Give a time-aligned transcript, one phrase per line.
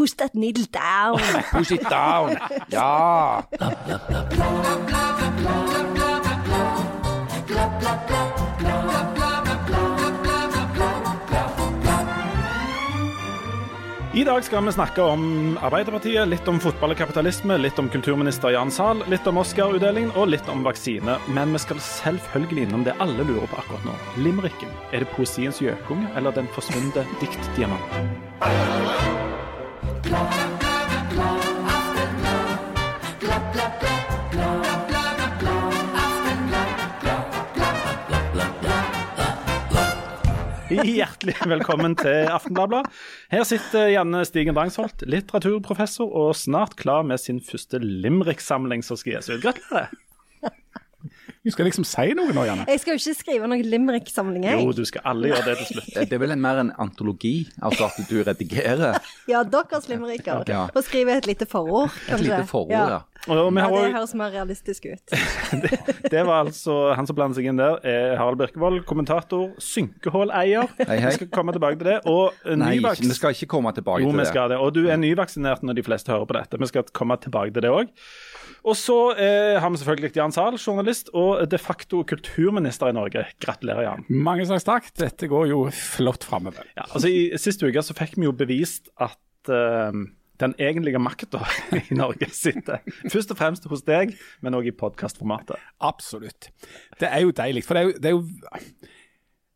[0.00, 1.18] push that needle down.
[1.52, 2.36] Push it down!
[2.68, 3.44] Ja!
[14.12, 18.54] I dag skal vi snakke om Arbeiderpartiet, litt om fotball og kapitalisme, litt om kulturminister
[18.56, 21.18] Jan Sahl, litt om Oscar-utdelingen og litt om vaksine.
[21.28, 23.96] Men vi skal selvfølgelig innom det alle lurer på akkurat nå.
[24.24, 24.72] Limericken.
[24.90, 29.29] Er det poesiens gjøkunge eller den forsvunne diktdiamanten?
[40.70, 42.86] Hjertelig velkommen til Aftenbladet.
[43.28, 49.18] Her sitter Janne Stigen Drangsholt, litteraturprofessor, og snart klar med sin første limerick-samling som skal
[49.18, 49.42] gis ut.
[49.44, 49.92] Gratulerer.
[51.44, 52.66] Du skal liksom si noe nå, Janne.
[52.68, 54.64] Jeg skal jo ikke skrive noen limerick-samling, jeg.
[54.64, 55.92] Jo, du skal alle gjøre det til slutt.
[55.96, 58.98] Det er vel en, mer en antologi, altså at du redigerer
[59.30, 60.44] Ja, deres limericker.
[60.50, 60.66] Ja.
[60.74, 62.18] Og skrive et lite forord, kanskje.
[62.18, 63.00] et lite forord, ja.
[63.28, 65.14] Og vi Ja, har det høres mer realistisk ut.
[66.12, 70.46] det var altså han som blandet seg inn der, er Harald Birkevold, kommentator, hei.
[71.04, 71.98] Vi skal komme tilbake til det.
[72.08, 73.02] Og nyvaks...
[73.02, 74.60] Nei, vi skal ikke komme tilbake Jo, til vi skal det.
[74.60, 76.60] Og du er nyvaksinert når de fleste hører på dette.
[76.64, 77.92] Vi skal komme tilbake til det òg.
[78.66, 83.24] Og så eh, har vi selvfølgelig Jan Zahl, journalist og de facto kulturminister i Norge.
[83.40, 84.06] Gratulerer, Jan.
[84.08, 84.90] Mange slags takk.
[85.00, 86.68] Dette går jo flott framover.
[86.76, 90.00] Ja, altså I siste uke så fikk vi jo bevist at eh,
[90.40, 91.42] den egentlige makta
[91.80, 95.60] i Norge sitter først og fremst hos deg, men òg i podkastformatet.
[95.80, 96.52] Absolutt.
[97.00, 97.64] Det er jo deilig.
[97.66, 98.88] For det er jo, det er jo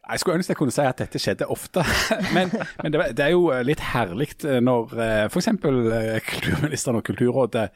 [0.04, 1.80] jeg skulle ønske jeg kunne si at dette skjedde ofte,
[2.36, 2.50] men,
[2.82, 4.96] men det, det er jo litt herlig når
[5.32, 5.52] f.eks.
[5.64, 7.70] kulturministeren og Kulturrådet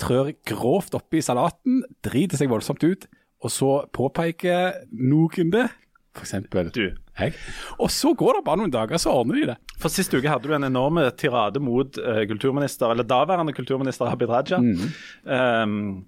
[0.00, 3.06] trør grovt oppi salaten, driter seg voldsomt ut,
[3.44, 5.68] og så påpeker noen det.
[6.16, 6.88] For eksempel Du.
[7.20, 7.34] jeg.
[7.78, 9.56] Og så går det bare noen dager, så ordner de det.
[9.78, 14.28] For Sist uke hadde du en enorm tirade mot uh, kulturminister, eller daværende kulturminister Abid
[14.32, 14.58] Raja.
[14.58, 16.06] Um,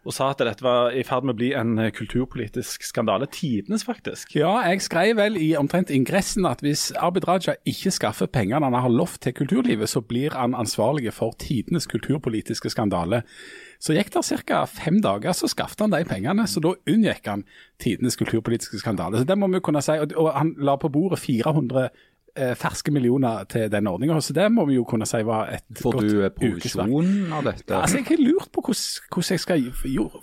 [0.00, 3.28] og sa at dette var i ferd med å bli en eh, kulturpolitisk skandale.
[3.28, 4.32] Tidenes, faktisk.
[4.38, 8.78] Ja, jeg skrev vel i omtrent ingressen at hvis Abid Raja ikke skaffer pengene han
[8.78, 13.22] har lovt til kulturlivet, så blir han ansvarlig for tidenes kulturpolitiske skandale.
[13.80, 14.64] Så gikk det ca.
[14.68, 16.48] fem dager, så skaffet han de pengene.
[16.48, 17.44] Så da unngikk han
[17.80, 19.20] tidenes kulturpolitiske skandale.
[19.20, 19.96] Så det må vi kunne si.
[20.00, 22.08] Og, han la på bordet 400 eh,
[22.56, 25.92] ferske millioner til den ordninga, så det må vi jo kunne si var et Får
[25.92, 26.36] godt ukesverk.
[26.38, 27.66] Får du provisjon av dette?
[27.72, 29.64] Ja, altså, jeg har lurt på hvordan, hvordan jeg skal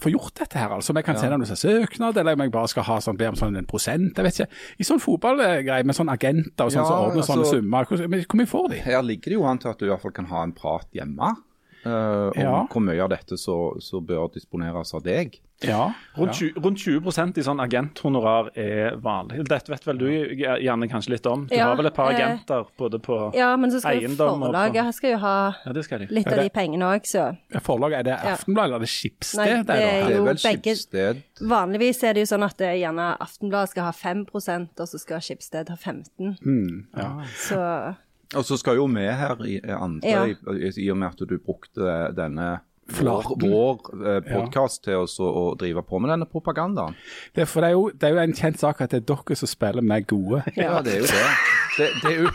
[0.01, 0.69] få gjort dette her.
[0.77, 3.27] altså Om jeg kan sende noen søknad, eller om jeg bare skal ha sånn, be
[3.27, 4.13] om sånn en prosent.
[4.17, 4.49] jeg vet ikke.
[4.79, 7.85] I sånn fotballgreie med sånn agenter og sånn Ja, som ordner sånne altså- summer.
[7.85, 8.81] Hvor, hvor mye får de?
[8.87, 10.87] Her ligger det jo an til at du i hvert fall kan ha en prat
[10.93, 11.35] hjemme.
[11.87, 12.67] Eh, om Ja.
[12.71, 15.39] hvor mye av dette så, så bør disponeres av deg.
[15.65, 15.87] Ja.
[16.15, 19.39] Rundt, 20, rundt 20% i sånn agenthonorar er vanlig.
[19.49, 21.47] Dette vet vel du gjerne kanskje litt om?
[21.49, 23.97] Du Ja, har vel et par eh, agenter både på eiendom Ja, men så skal
[24.03, 26.07] jo forlaget skal jo ha Ja, det skal de.
[26.13, 28.35] litt Ja, av de pengene òg, så Forlaget, er det Ja.
[28.35, 29.37] Aftenbladet eller er det Skipsted?
[29.37, 31.23] Nei, det er Det er jo vel begge- Skipsted.
[31.41, 34.99] Vanligvis er det jo sånn at det er gjerne Aftenbladet skal ha 5% og så
[34.99, 37.23] skal Skipsted ha 15 Mm, ja.
[37.33, 37.95] Så
[38.35, 40.23] Og så skal jo vi her i i andre, Ja.
[40.27, 43.79] i, i, og med at du brukte denne vår, vår
[44.27, 45.03] podkast ja.
[45.05, 46.95] til å å drive på med denne propagandaen.
[47.35, 49.07] Det, er- for det er, jo, det er jo en kjent sak at det er
[49.15, 50.43] dere som spiller meg gode.
[50.55, 51.25] Ja, det er jo det.
[51.77, 52.29] Det, det, er, jo,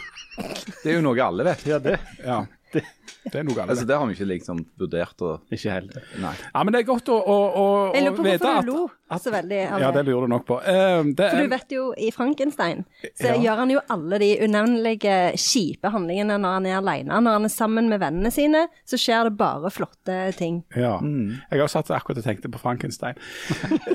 [0.82, 1.64] det er jo noe alle vet.
[1.66, 1.96] Ja, det.
[2.24, 2.40] Ja,
[2.72, 2.82] det,
[3.24, 3.70] det er noe annet.
[3.74, 5.96] Altså, Det har vi ikke liksom vurdert å Ikke helt.
[6.22, 6.34] Nei.
[6.54, 9.90] Ja, men det er godt å, å, å, å vite hvorfor at så veldig Ja,
[9.94, 10.04] det.
[10.06, 10.58] lurer du nok på.
[10.62, 12.84] Uh, det For du vet jo, i Frankenstein
[13.14, 13.36] så Ja.
[13.42, 17.20] gjør han jo alle de unevnelige, kjipe handlingene når han er alene.
[17.22, 20.62] Når han er sammen med vennene sine, så skjer det bare flotte ting.
[20.76, 20.98] Ja.
[21.02, 23.14] Jeg har satt akkurat og tenkte på Frankenstein.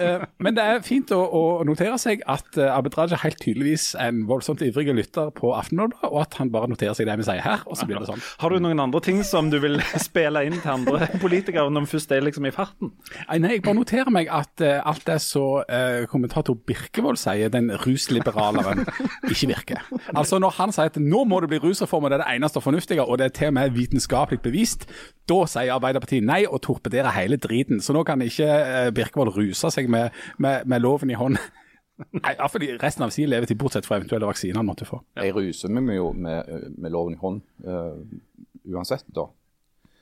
[0.01, 3.95] uh, Men det er fint å, å notere seg at eh, Abid Raja helt tydeligvis
[3.97, 7.25] er en voldsomt ivrig lytter på Aftenbladet, og at han bare noterer seg det vi
[7.27, 8.21] sier her, og så blir det sånn.
[8.41, 11.91] Har du noen andre ting som du vil spille inn til andre politikere når vi
[11.95, 12.91] først er liksom i farten?
[13.27, 17.69] Nei, jeg bare noterer meg at uh, alt det så eh, kommentator Birkevold sier, den
[17.83, 18.85] rusliberaleren,
[19.31, 19.85] ikke virker.
[20.13, 22.61] Altså Når han sier at nå må det bli rusreform, og det er det eneste
[22.63, 24.87] fornuftige, og det er til og med vitenskapelig bevist,
[25.29, 27.81] da sier Arbeiderpartiet nei og torpederer hele driten.
[27.83, 31.39] Så nå kan ikke eh, Birkevold ruse seg med, med, med loven i hånd.
[31.97, 35.01] Nei, iallfall Resten av sin levetid, bortsett fra eventuelle vaksiner han måtte få.
[35.17, 37.97] Jeg ruser meg jo med, med loven i hånd uh,
[38.69, 39.25] uansett, da.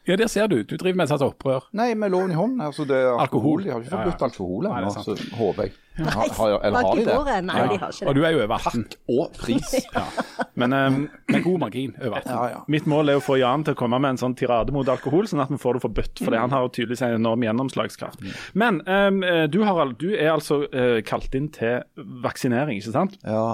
[0.07, 0.59] Ja, der ser du.
[0.63, 1.63] Du driver med et slags opprør.
[1.73, 2.59] Nei, med loven i hånd.
[2.61, 3.63] Altså, det er alkohol.
[3.63, 3.63] Alkohol.
[3.65, 4.03] De har ikke Ja, ja.
[4.05, 5.73] forbudt alkohol ennå, er så håper jeg.
[5.95, 7.35] Har, har, eller har de det?
[7.47, 8.07] Nei, de har ikke det.
[8.11, 8.85] Og du er jo over 18.
[9.15, 9.75] Og pris.
[10.59, 10.97] Men um,
[11.31, 12.31] Med god margin over 18.
[12.31, 12.63] Ja, ja.
[12.67, 15.29] mitt mål er å få Jan til å komme med en sånn tirade mot alkohol,
[15.31, 16.23] sånn at vi får det forbudt.
[16.25, 18.25] For han har jo tydeligvis en enorm gjennomslagskraft.
[18.53, 21.81] Men um, du, Harald, du er altså uh, kalt inn til
[22.25, 23.17] vaksinering, ikke sant?
[23.25, 23.47] ja.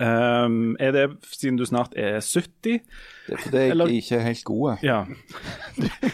[0.00, 1.04] Um, er det
[1.34, 2.52] siden du snart er 70?
[2.62, 4.76] Det er fordi jeg Eller- ikke er helt gode.
[4.82, 5.04] Ja.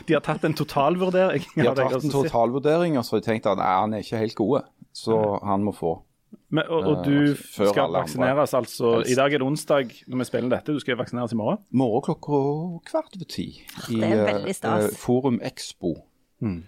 [0.08, 1.44] De har tatt en totalvurdering.
[1.54, 4.16] De har tatt en totalvurdering, og så har de tenkt at nei, han er ikke
[4.22, 4.62] helt gode.
[4.94, 5.98] Så han må få.
[6.54, 9.10] Men, og, og Eh, du uh, skal vaksineres altså Helst.
[9.10, 10.72] I dag er det onsdag når vi spiller dette.
[10.72, 11.58] Du skal vaksineres i morgen.
[11.70, 12.40] Morgen klokka
[12.90, 13.46] kvart over ti
[13.90, 15.94] i eh, Forum Expo,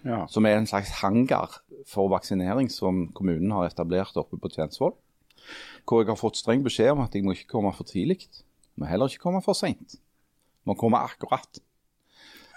[0.05, 0.27] Ja.
[0.29, 4.95] som er en slags hangar for vaksinering som kommunen har etablert oppe på Tjensvoll.
[5.87, 8.27] Hvor jeg har fått streng beskjed om at jeg må ikke komme for tidlig,
[8.77, 9.97] må heller ikke komme for seint.
[10.67, 11.61] Må komme akkurat.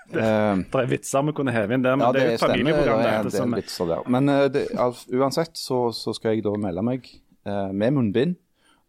[0.09, 3.03] Eh, Det er vitser vi kunne heve inn der, men Ja, det er jo familieprogram.
[3.29, 4.07] Det er en vitser der.
[4.09, 7.05] Men uh, det, al- uansett så, så skal jeg da melde meg
[7.45, 8.37] uh, med munnbind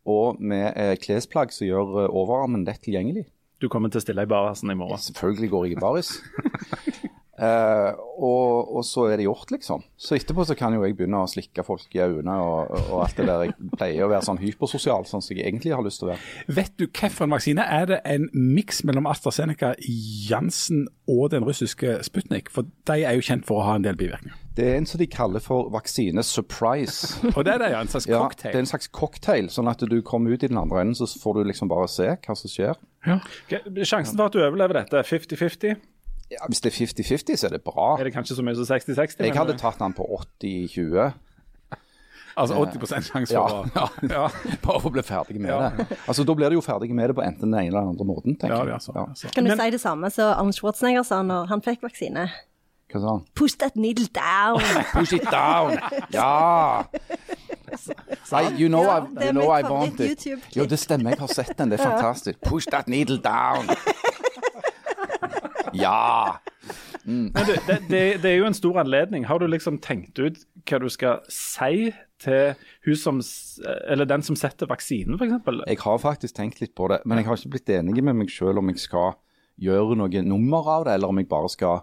[0.09, 3.27] og med eh, klesplagg som gjør overarmen lett tilgjengelig.
[3.61, 4.99] Du kommer til å stille i barasen i morgen.
[5.05, 6.15] Selvfølgelig går jeg i baris.
[7.41, 9.85] Eh, og, og så er det gjort, liksom.
[9.97, 13.17] Så etterpå så kan jo jeg begynne å slikke folk i øynene og, og alt
[13.17, 13.45] det der.
[13.49, 16.27] Jeg pleier å være sånn hypersosial, sånn som jeg egentlig har lyst til å være.
[16.59, 17.65] Vet du hvilken vaksine?
[17.65, 22.53] Er det en miks mellom AstraZeneca, Janssen og den russiske Sputnik?
[22.53, 24.37] For de er jo kjent for å ha en del bivirkninger.
[24.61, 27.15] Det er en som de kaller for vaksine surprise.
[27.37, 27.81] Og det er det, ja.
[27.81, 28.51] En slags cocktail.
[28.51, 30.99] Ja, det er en slags cocktail, sånn at du kommer ut i den andre enden,
[30.99, 32.83] så får du liksom bare se hva som skjer.
[33.15, 33.55] Ok,
[33.87, 35.79] Sjansen for at du overlever dette er 50-50.
[36.31, 37.97] Ja, hvis det er 50-50, så er det bra.
[37.99, 39.25] Er det kanskje så mye som 60-60?
[39.27, 40.07] Jeg hadde tatt den på
[40.41, 41.11] 80-20.
[42.39, 44.27] Altså 80 sjanse Ja, for å ja, ja.
[44.63, 45.97] Bare for å bli ferdig med det.
[46.07, 48.07] Altså, Da blir du jo ferdig med det på enten den ene eller den andre
[48.07, 48.71] måten, tenker jeg.
[48.71, 48.97] Ja, er sånn.
[49.01, 49.07] Ja.
[49.11, 49.33] altså.
[49.35, 52.29] Kan du Men- si det samme som Arne Schwarzenegger sa når han fikk vaksine?
[52.91, 53.27] Hva sa han?
[53.39, 54.63] Push that needle down.
[54.95, 55.77] Push it down!
[56.15, 56.87] Ja!
[58.33, 60.27] Nei, you know, Ja, I, det er you know mitt I want it.
[60.57, 61.71] Jo, det stemmer, jeg har sett den.
[61.71, 62.41] Det er fantastisk.
[62.47, 63.71] Push that needle down!
[65.75, 66.39] Ja!
[67.05, 69.25] Men du, det, det, det er jo en stor anledning.
[69.27, 70.39] Har du liksom tenkt ut
[70.69, 71.91] hva du skal si
[72.21, 72.55] til
[72.87, 73.21] hun som,
[73.89, 75.39] eller den som setter vaksinen, f.eks.?
[75.67, 78.33] Jeg har faktisk tenkt litt på det, men jeg har ikke blitt enig med meg
[78.33, 79.15] sjøl om jeg skal
[79.61, 81.81] gjøre noe nummer av det, eller om jeg bare skal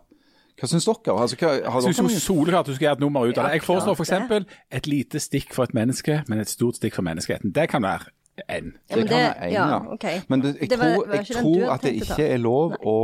[0.57, 1.13] Hva syns dere?
[1.21, 3.57] Altså, hva, har Jeg syns jo soleklart du skal gjøre et nummer ut av det.
[3.59, 4.13] Jeg foreslår f.eks.
[4.29, 4.47] For
[4.79, 7.53] et lite stikk for et menneske, men et stort stikk for menneskeheten.
[7.53, 8.09] Det kan være
[8.49, 8.71] én.
[8.89, 9.79] Ja, men Det kan det- være en, ja, ja.
[9.93, 10.21] Okay.
[10.29, 12.95] Men det, jeg Det var- tror, jeg tror at det ikke er lov å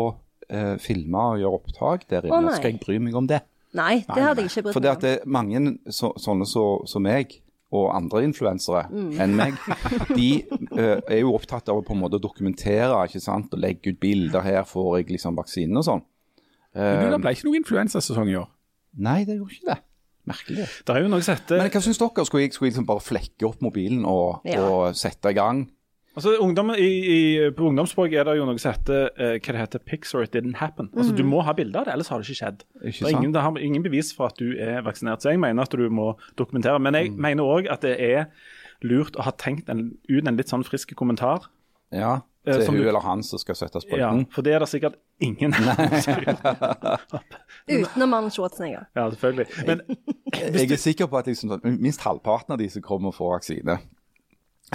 [0.53, 2.41] eh, filme og gjøre opptak der inne.
[2.47, 2.55] nei.
[2.59, 3.41] Skal jeg bry meg om det?
[3.73, 6.83] Nei, det hadde jeg ikke brydd For det at det er mange så, sånne så-
[6.87, 7.39] som meg,
[7.73, 9.15] og andre influensere Mm.
[9.19, 9.53] enn meg,
[10.19, 10.27] de
[10.77, 13.49] uh, er jo opptatt av å på en måte dokumentere ikke sant?
[13.51, 14.41] og legge ut bilder.
[14.45, 16.03] Her får jeg liksom vaksinen og sånn.
[16.75, 18.47] Men du, Det ble ikke noen influensasesong i år.
[18.97, 19.79] Nei, det gjorde ikke det.
[20.29, 20.67] Merkelig.
[20.85, 21.57] Det er jo noe sette...
[21.59, 22.23] Men hva syns dere?
[22.29, 24.61] Skulle jeg, skulle jeg liksom bare flekke opp mobilen og, Ja.
[24.69, 25.65] og sette i gang?
[26.15, 27.19] Altså, ungdom, i, i,
[27.57, 30.33] På ungdomsspråk er det jo noe som heter uh, hva det heter, pics or it
[30.35, 30.89] didn't happen.
[30.95, 32.65] Altså, Du må ha bilde av det, ellers har det ikke skjedd.
[32.83, 35.23] Ikke det, er ingen, det har ingen bevis for at du er vaksinert.
[35.25, 36.77] Så jeg mener at du må dokumentere.
[36.79, 38.27] Men jeg mener òg at det er
[38.85, 41.49] lurt å ha tenkt en, ut en litt sånn frisk kommentar.
[41.93, 44.09] Ja, Eh, Til som hun du- eller han som skal sette Ja.
[44.35, 45.63] For det er det sikkert ingen som
[46.19, 46.99] gjør.
[47.71, 48.85] Utenom Arne Schwarzenegger.
[48.95, 49.45] Ja, selvfølgelig.
[49.67, 49.81] Men
[50.57, 53.77] Jeg er sikker på at liksom, sånn, minst halvparten av de som kommer får vaksine,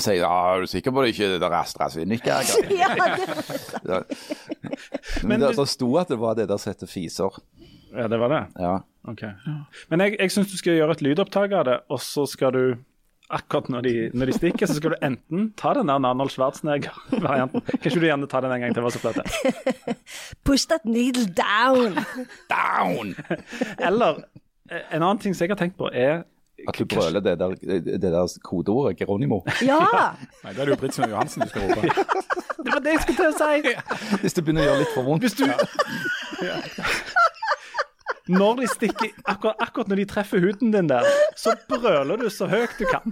[0.05, 2.41] sier ja, er du sikker på det ikke det er AstraZeneca?
[2.83, 3.09] Ja, det,
[3.89, 4.03] Ja.
[5.23, 7.41] Men Men det, det sto at det var det der som heter fiser.
[7.95, 8.43] Ja, det var det?
[8.61, 8.75] Ja.
[9.09, 9.25] Ok.
[9.89, 12.63] Men jeg, jeg syns du skal gjøre et lydopptak av det, og så skal du
[13.29, 17.61] Akkurat når de, når de stikker, så skal du enten ta den der Arnold Schwarzenegger-varianten
[17.61, 18.87] Kan ikke du gjerne ta den en gang til?
[18.87, 19.19] Vær så flott.
[20.49, 21.99] push that needle down.
[22.49, 23.13] Down!
[23.77, 24.23] Eller
[24.71, 26.25] eh, en annen ting som jeg har tenkt på, er
[26.67, 27.55] At du brøler det der,
[27.87, 29.41] det der kodeordet, Geronimo.
[29.63, 29.79] Ja!
[30.45, 31.89] Nei, Da er det jo Britt og Johansen du skal rope.
[32.65, 33.55] Det var det jeg skulle til å si!
[34.25, 35.23] Hvis det begynner å gjøre litt for vondt.
[35.23, 35.47] Hvis du
[38.35, 41.07] Når de stikker akkurat, akkurat når de treffer huden din der,
[41.39, 43.07] så brøler du så høyt du kan.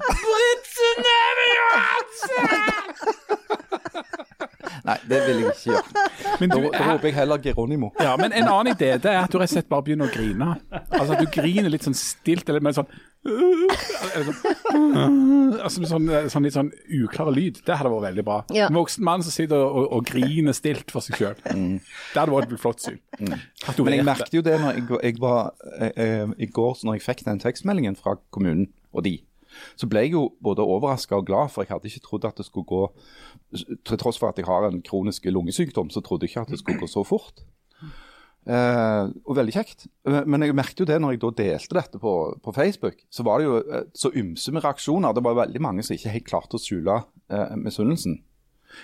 [4.84, 6.06] Nei, det vil jeg ikke gjøre.
[6.40, 7.90] Men Da, du, da roper jeg heller Geronimo.
[8.00, 10.14] ja, men en annen idé det er at du rett og slett bare begynner å
[10.14, 10.54] grine.
[10.90, 12.90] Altså at du griner litt sånn stilt, eller med sånn
[13.26, 17.60] sånn, altså med sånn, sånn litt sånn uklare lyd.
[17.66, 18.38] Det hadde vært veldig bra.
[18.54, 18.68] Ja.
[18.70, 21.38] En voksen mann som sitter og, og, griner stilt for seg sjøl.
[21.46, 23.00] Det hadde vært et flott syn.
[23.66, 25.40] At du Men jeg merket jo det når jeg, jeg var,
[25.80, 29.18] jeg, eh, i går når jeg fikk den tekstmeldingen fra kommunen og de.
[29.76, 32.46] Så ble jeg jo både overraska og glad, for jeg hadde ikke trodd at det
[32.48, 32.82] skulle gå
[33.86, 36.58] Til tross for at jeg har en kronisk lungesykdom, så trodde jeg ikke at det
[36.62, 37.44] skulle gå så fort.
[38.46, 39.88] Eh, og veldig kjekt.
[40.06, 42.12] Eh, Men jeg merket jo det når jeg da delte dette på,
[42.44, 45.16] på Facebook, så var det jo eh, så ymse med reaksjoner.
[45.16, 48.20] Det var veldig mange som ikke helt klarte å skjule eh, misunnelsen.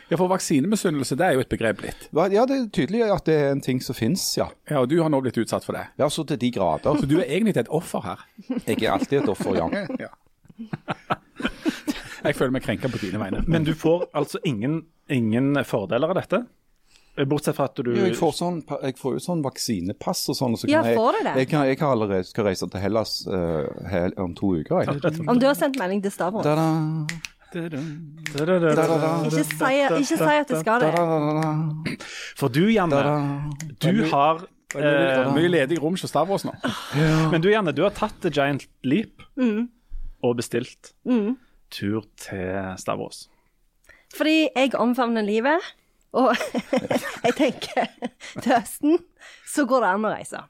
[0.09, 2.07] Ja, for vaksinemisunnelse det er jo et begrep litt?
[2.17, 4.47] Ja, det er tydelig at det er en ting som fins, ja.
[4.71, 5.85] Ja, og du har nå blitt utsatt for det.
[6.01, 6.97] Ja, så til de grader.
[7.03, 8.23] Så du er egentlig et offer her.
[8.65, 9.79] Jeg er alltid et offer, Jan.
[10.01, 10.11] Ja.
[12.23, 13.41] Jeg føler meg krenka på dine vegne.
[13.51, 16.45] Men du får altså ingen, ingen fordeler av dette?
[17.29, 20.55] Bortsett fra at du Jo, jeg, får sånn, jeg får jo sånn vaksinepass og sånn.
[20.57, 21.35] og Så Ja, jeg, får du det?
[21.43, 24.81] Jeg, kan, jeg har allerede skal reise til Hellas uh, hel, om to uker.
[24.87, 25.27] Jeg.
[25.29, 26.47] Om du har sendt melding til Stavros.
[26.47, 26.71] Da-da,
[30.01, 31.99] Ikke si, at du skal det.
[32.41, 33.03] For du, Janne,
[33.85, 34.47] du har
[34.79, 36.55] eh, mye ledig rom hos Stavros nå.
[37.35, 39.21] Men du, Janne, du har tatt The Giant Leap
[40.23, 41.37] og bestilt Mm.
[41.71, 43.29] tur til Stavros.
[44.17, 45.61] Fordi jeg omfavner livet,
[46.13, 46.35] og
[47.25, 47.87] jeg tenker
[48.43, 48.99] til høsten
[49.49, 50.43] så går det an å reise.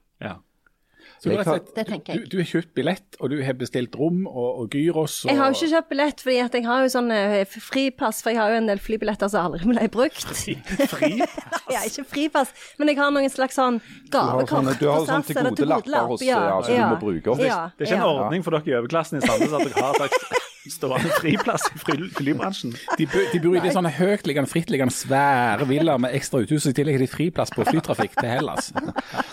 [1.22, 2.24] Så du, Jeg rett Det tenker jeg.
[2.24, 5.20] du, du har kjøpt billett, og du har bestilt rom og, og gyros.
[5.22, 8.34] Og, Jeg har jo ikke kjøpt billett, fordi jeg har jo sånn eh, fripass, for
[8.34, 10.26] jeg har jo en del flybilletter som aldri ble brukt.
[10.96, 11.12] Fri?
[11.72, 12.50] Ja, ikke fripass,
[12.80, 13.78] men jeg har noen slags sånn
[14.12, 14.74] gavekort.
[14.82, 17.36] du har sånn, sånne SAS, til gode lapper hos ja, ja, som du må bruke
[17.36, 17.44] opp.
[17.46, 20.02] Ja, Det er ikke en ordning for dere i overklassen i Sandnes at dere har
[20.02, 22.74] faktisk stående friplass i fly, flybransjen.
[22.98, 26.68] De, de bor i de sånne høytliggende, frittliggende, svære villaer med ekstra uthus.
[26.70, 28.70] I tillegg har de friplass på flytrafikk til Hellas.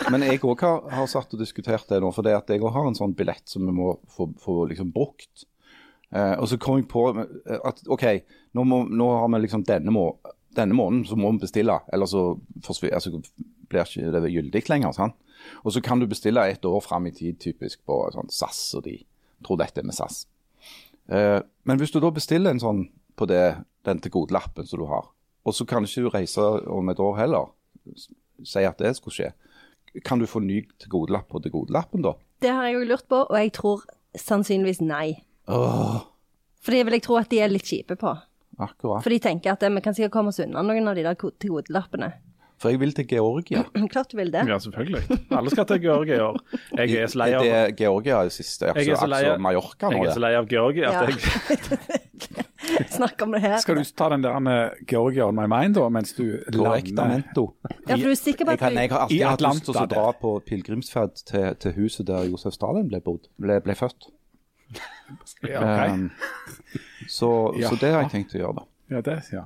[0.09, 2.73] Men jeg òg har, har satt og diskutert det nå, for det at jeg òg
[2.75, 5.45] har en sånn billett som vi må få, få liksom brukt.
[6.15, 8.07] Eh, og så kom jeg på at OK,
[8.57, 10.07] nå, må, nå har vi liksom denne, må,
[10.57, 12.31] denne måneden så må vi bestille, eller så
[12.63, 13.19] altså,
[13.69, 14.97] blir ikke det gyldig lenger.
[14.97, 15.19] sant?
[15.63, 18.85] Og så kan du bestille et år fram i tid, typisk på sånn SAS, og
[18.89, 18.97] de
[19.39, 20.25] Jeg tror dette er med SAS.
[21.09, 22.83] Eh, men hvis du da bestiller en sånn
[23.17, 25.09] på det, den til godlappen som du har,
[25.45, 27.49] og så kan ikke du reise om et år heller,
[28.45, 29.31] si at det skulle skje,
[30.05, 32.13] kan du få ny til godlapp på til godlappen da?
[32.39, 33.83] Det har jeg jo lurt på, og jeg tror
[34.15, 35.17] sannsynligvis nei.
[35.49, 35.99] Åh,
[36.61, 38.13] For det vil jeg tro at de er litt kjipe på.
[38.59, 39.01] akkurat.
[39.03, 41.15] For de tenker at eh, vi kan sikkert komme oss unna noen av de der
[41.15, 42.11] til godelappene.
[42.59, 43.61] For jeg vil til Georgia.
[43.93, 44.41] Klart du vil det.
[44.49, 45.19] Ja, selvfølgelig.
[45.31, 46.39] Alle skal til Georgia i år.
[46.75, 48.73] Jeg er så lei av, Det er Georgia det siste.
[48.75, 50.01] Jeg er så lei av- altså Mallorca nå.
[50.03, 51.99] jeg er så lei av Georgia at jeg
[52.93, 53.57] Snakk om det her.
[53.63, 57.23] Skal du ta den der med Georgia on my mind da, mens du lander.
[57.33, 58.75] Ja, for du er sikker på at du...
[58.75, 62.27] jeg har alltid I hatt lyst til å dra på pilegrimsferd til, til huset der
[62.29, 64.09] Josef Stalin ble, bodd, ble, ble født.
[65.47, 65.95] Ja, ok.
[65.95, 66.11] Um,
[67.09, 67.71] så, Ja.
[67.71, 68.67] så det har jeg tenkt å gjøre, da.
[68.97, 69.45] ja, det, ja.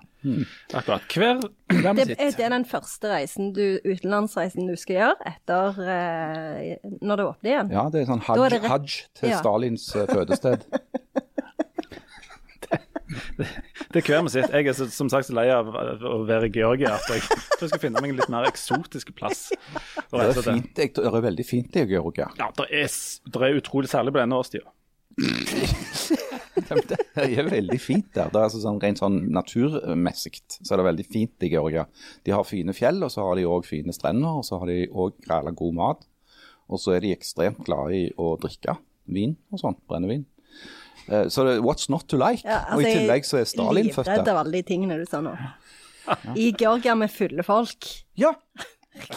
[0.74, 1.04] Akkurat.
[1.12, 2.40] Hver hvem det, sitt.
[2.40, 7.72] er den første reisen du, utenlandsreisen du skal gjøre etter eh, når det åpner igjen?
[7.76, 9.40] Ja, det er sånn Da er hajj, rett- hajj til Ja.
[9.44, 10.64] Stalins eh, fødested.
[13.94, 14.48] Det er hver med sitt.
[14.50, 17.66] Jeg er så, som sagt så lei av å være i Georgia at jeg tror
[17.68, 19.44] jeg skal finne meg en litt mer eksotisk plass.
[19.52, 22.30] Det er, fint, jeg- det er veldig fint i Georgia.
[22.40, 22.90] Ja, det er,
[23.28, 24.72] det er utrolig særlig på denne årstida.
[27.16, 28.32] Det er veldig fint der.
[28.32, 31.86] Det er altså sånn, Rent sånn naturmessig så er det veldig fint i Georgia.
[32.26, 34.88] De har fine fjell, og så har de òg fine strender, og så har de
[34.90, 36.06] òg græla god mat.
[36.72, 38.78] Og så er de ekstremt glade i å drikke
[39.14, 39.78] vin og sånn.
[39.90, 40.26] Brennevin.
[41.10, 42.46] Eh, Så det, what's not to like?
[42.48, 44.64] Ja, og i altså, tillegg så er Stalin jeg født livredd jeg av alle de
[44.68, 45.36] tingene du sa nå.
[46.36, 47.90] I Georgia med fulle folk.
[48.20, 48.34] Ja!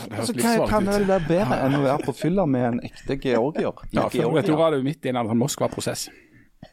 [0.08, 3.18] Altså, hva kan det vel være bedre enn å være på fylla med en ekte
[3.20, 3.82] georgier?
[3.92, 6.06] Ja, for vet du det du er midt i en Moskva-prosess.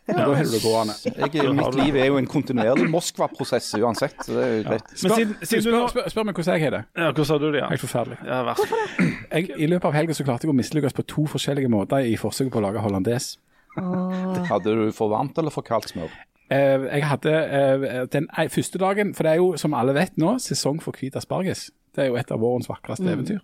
[0.07, 0.93] Og Da holder du det gående.
[1.33, 4.15] Jeg, mitt liv er jo en kontinuerlig Moskva-prosess uansett.
[4.25, 4.89] så det er jo greit.
[5.03, 6.81] Men siden, siden du Spør, spør, spør meg hvordan jeg har det.
[6.97, 7.61] ja, Hvordan sa du det?
[7.61, 7.69] Ja?
[7.71, 8.17] Helt forferdelig.
[8.27, 9.07] Ja, vær så god.
[9.31, 12.17] Jeg, I løpet av helga så klarte jeg å mislykkes på to forskjellige måter i
[12.19, 13.31] forsøket på å lage hollandes.
[13.77, 16.11] Hadde du for varmt eller for kaldt smør?
[16.53, 20.35] Eh, jeg hadde eh, den første dagen, for det er jo som alle vet nå,
[20.43, 21.69] sesong for hvit asparges.
[21.95, 23.39] Det er jo et av vårens vakreste eventyr.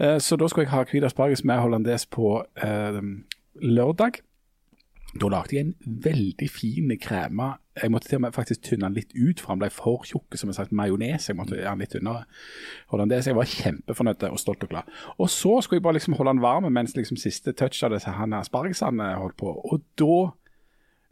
[0.00, 3.00] Eh, så da skulle jeg ha hvit asparges med hollandes på eh,
[3.60, 4.22] lørdag.
[5.20, 7.52] Da lagde jeg en veldig fin krema.
[7.76, 10.36] Jeg måtte til og med faktisk tynne den litt ut, for han ble for tjukk
[10.40, 11.28] som en slags majones.
[11.28, 12.24] Jeg måtte gjøre den litt tynnere.
[12.92, 13.28] Hollandes.
[13.28, 14.88] Jeg var kjempefornøyd og stolt og glad.
[15.18, 18.12] Og så skulle jeg bare liksom holde den varm mens liksom siste touch av disse
[18.12, 19.52] her aspargesene holdt på.
[19.52, 20.16] Og da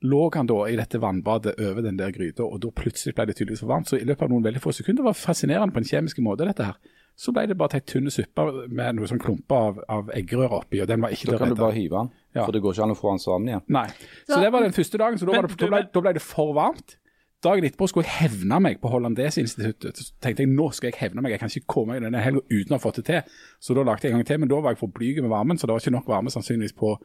[0.01, 3.37] lå han da i dette vannbadet over den der gryta, og da plutselig ble det
[3.37, 3.91] tydeligvis for varmt.
[3.91, 6.71] Så i løpet av noen veldig få sekunder var fascinerende på en kjemisk måte, dette
[6.71, 6.81] her.
[7.21, 10.63] Så ble det bare til ei tynn suppe med noen sånn klumper av, av eggerøre
[10.63, 12.47] oppi, og den var ikke Da kan du bare hive den, Ja.
[12.47, 13.65] for det går ikke an å få den sammen igjen.
[13.69, 13.89] Nei.
[14.25, 16.55] Så det var den første dagen, så da, det, da, ble, da, ble, det for
[16.57, 16.97] varmt.
[17.45, 19.97] Dagen etterpå skulle jeg hevne meg på Hollandesinstituttet.
[19.97, 22.41] Så tenkte jeg nå skal jeg hevne meg, jeg kan ikke komme i denne helga
[22.51, 23.23] uten å ha fått det til.
[23.61, 25.61] Så da lagde jeg en gang til, men da var jeg for blyg med varmen,
[25.61, 26.97] så det var ikke nok varme sannsynligvis på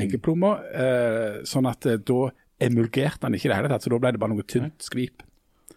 [0.00, 0.52] eggeplomma.
[0.84, 2.30] Eh, sånn at eh, da
[2.62, 5.24] emulgerte den ikke i det hele tatt, så da ble det bare noe tynt skvip.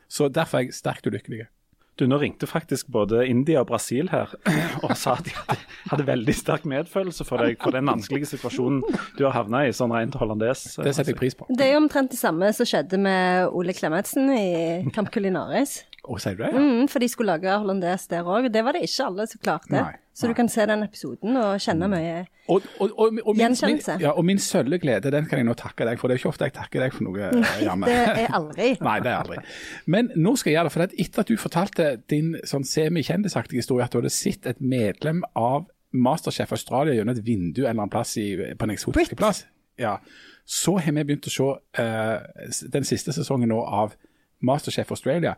[0.08, 1.48] Så derfor er jeg sterkt ulykkelig.
[1.96, 4.34] Du, Nå ringte faktisk både India og Brasil her
[4.86, 5.62] og sa at de hadde,
[5.94, 8.82] hadde veldig sterk medfølelse for deg for den vanskelige situasjonen
[9.16, 10.66] du har havna i, sånn rent hollandes.
[10.76, 11.48] Det setter jeg pris på.
[11.56, 14.48] Det er jo omtrent det samme som skjedde med Ole Klemetsen i
[14.96, 15.86] Camp Culinaris.
[16.06, 16.52] Å, sier du det?
[16.54, 16.62] Ja.
[16.62, 18.48] Mm, for de skulle lage hollandes der òg.
[18.54, 19.72] Det var det ikke alle som klarte.
[19.74, 20.32] Nei, Så nei.
[20.34, 22.16] du kan se den episoden og kjenne mye
[22.48, 23.98] Og, og, og, og, min, min, Gjenkjennelse.
[24.04, 26.08] ja, og min sølle glede, den kan jeg nå takke deg for.
[26.08, 27.90] Det er ikke ofte jeg takker deg for noe, Nei, Janne.
[27.90, 28.68] Det er aldri.
[28.90, 29.40] Nei, det er aldri.
[29.90, 30.76] Men nå skal jeg gjøre det.
[30.78, 35.24] For etter at du fortalte din sånn semi-kjendisaktige historie, at du hadde sett et medlem
[35.34, 39.46] av Masterchef Australia gjennom et vindu en eller annen plass i, på en eksotisk plass,
[39.80, 39.98] ja,
[40.46, 41.46] så har vi begynt å se
[41.82, 43.96] uh, den siste sesongen nå av
[44.46, 45.34] Masterchef Australia,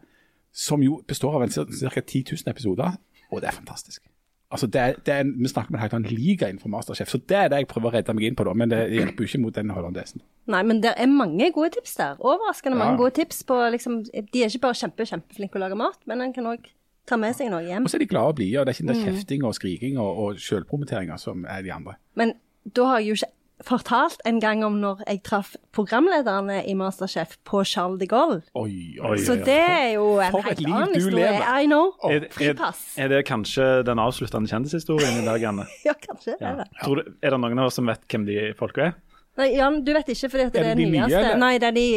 [0.58, 2.02] som jo består av ca.
[2.02, 2.96] 10 000 episoder,
[3.32, 4.02] og det er fantastisk.
[4.48, 7.50] Altså det er, det er, Vi snakker om en liga innenfor Masterchef, så det er
[7.52, 9.56] det jeg prøver å redde meg inn på, da, men det hjelper jo ikke mot
[9.58, 10.24] den hollandesen.
[10.48, 12.16] Nei, men det er mange gode tips der.
[12.24, 16.00] Overraskende mange gode tips på liksom De er ikke bare kjempe, kjempeflinke å lage mat,
[16.08, 16.70] men en kan òg
[17.08, 17.84] ta med seg noe hjem.
[17.84, 19.04] Og så er de glade og blide, og det er ikke den Mm.
[19.04, 21.98] der kjefting og skriking og, og sjølpromoteringa som er de andre.
[22.16, 22.34] Men
[22.76, 23.34] da har jeg jo ikke
[23.66, 28.42] fortalt en gang om når jeg traff programlederne i Masterchef på Charles de Gaulle.
[28.54, 31.32] Oi, Oi, Så det er jo en For et helt liv annen du historie.
[31.32, 31.48] lever.
[31.64, 31.92] I know.
[32.04, 32.84] Er, er, Fripass.
[32.98, 35.66] er det kanskje den avsluttende kjendishistorien i dag, Anne?
[35.88, 36.36] Ja, kanskje.
[36.40, 36.54] Ja.
[36.54, 36.70] Er det.
[36.84, 38.96] Tror du, er det noen av oss som vet hvem de folka er?
[39.38, 41.20] Nei, Jan, du vet ikke fordi at det Er er det de nyeste.
[41.22, 41.88] Nye, Nei, det er de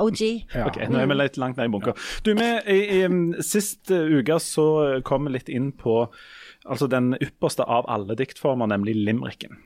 [0.00, 0.20] OG.
[0.54, 0.66] Ja.
[0.70, 1.98] Ok, Nå er vi litt langt ned i bunker.
[2.24, 4.64] Du, vi, i, i, um, Sist uh, uke så
[5.04, 6.06] kom vi litt inn på
[6.64, 9.58] altså den ypperste av alle diktformer, nemlig limericken.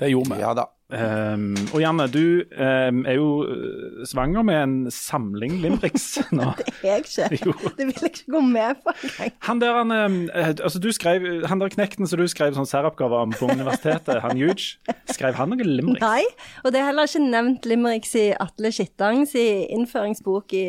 [0.00, 0.40] Det gjorde vi.
[0.42, 0.70] Ja da.
[0.94, 6.50] Um, og Janne, du um, er jo uh, svanger med en samling limericks nå.
[6.58, 7.38] Det er jeg ikke.
[7.46, 7.54] Jo.
[7.78, 9.32] Det vil jeg ikke gå med på engang.
[9.48, 12.68] Han der, han, um, eh, altså du skrev, han der knekten som du skrev sånn
[12.68, 14.76] særoppgave om på universitetet, han Huge,
[15.10, 16.04] skrev han noe limericks?
[16.04, 16.22] Nei,
[16.62, 20.66] og det er heller ikke nevnt limericks i Atle Skittangs i innføringsbok i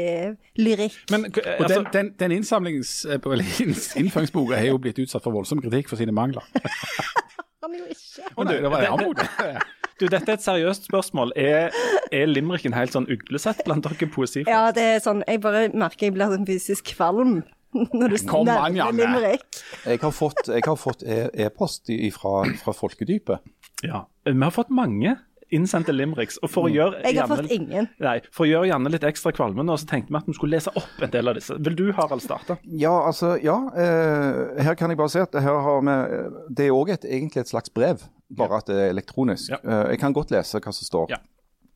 [0.58, 0.98] lyrikk.
[1.12, 3.20] Men, uh, Og altså, den, den, den innsamlings, eh,
[4.02, 6.48] innføringsboka har jo blitt utsatt for voldsom kritikk for sine mangler.
[7.66, 8.30] Han jo ikke.
[8.38, 9.60] Men du, det var jeg
[10.00, 11.34] du, dette er et seriøst spørsmål.
[11.40, 11.74] Er,
[12.14, 14.52] er limericken helt sånn uglesett blant dere poesifolk?
[14.52, 17.40] Ja, det er sånn Jeg bare merker jeg blir sånn fysisk kvalm
[17.98, 19.48] når du nevner limerick.
[19.84, 23.42] Jeg har fått jeg har fått e-post e fra, fra Folkedypet.
[23.84, 24.06] Ja.
[24.30, 25.18] Vi har fått mange
[25.54, 26.38] innsendte limericks.
[26.44, 27.90] Og for å gjøre Jeg har Janne- fått ingen.
[28.00, 30.56] Nei, For å gjøre Janne litt ekstra kvalme nå, så tenkte vi at vi skulle
[30.58, 31.58] lese opp en del av disse.
[31.60, 32.58] Vil du, Harald, starte?
[32.66, 33.58] Ja, altså, ja.
[33.76, 37.48] Eh, her kan jeg bare si at her har vi Det er òg egentlig et
[37.54, 39.50] slags brev, bare at det er elektronisk.
[39.50, 39.58] Ja.
[39.64, 41.10] Eh, jeg kan godt lese hva som står.
[41.10, 41.18] Ja.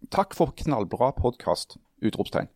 [0.10, 1.78] Takk for knallbra podkast!
[2.02, 2.48] Utropstegn.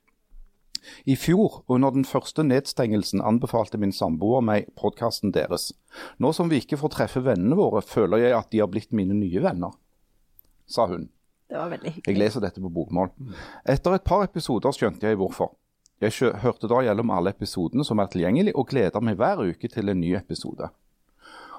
[1.07, 5.71] I fjor, under den første nedstengelsen, anbefalte min samboer meg podkasten deres.
[6.19, 9.15] Nå som vi ikke får treffe vennene våre, føler jeg at de har blitt mine
[9.15, 9.71] nye venner,
[10.73, 11.09] sa hun.
[11.49, 13.11] Det var veldig Jeg leser dette på bokmål.
[13.69, 15.53] Etter et par episoder skjønte jeg hvorfor.
[16.01, 19.91] Jeg hørte da gjennom alle episodene som er tilgjengelig, og gleder meg hver uke til
[19.91, 20.67] en ny episode.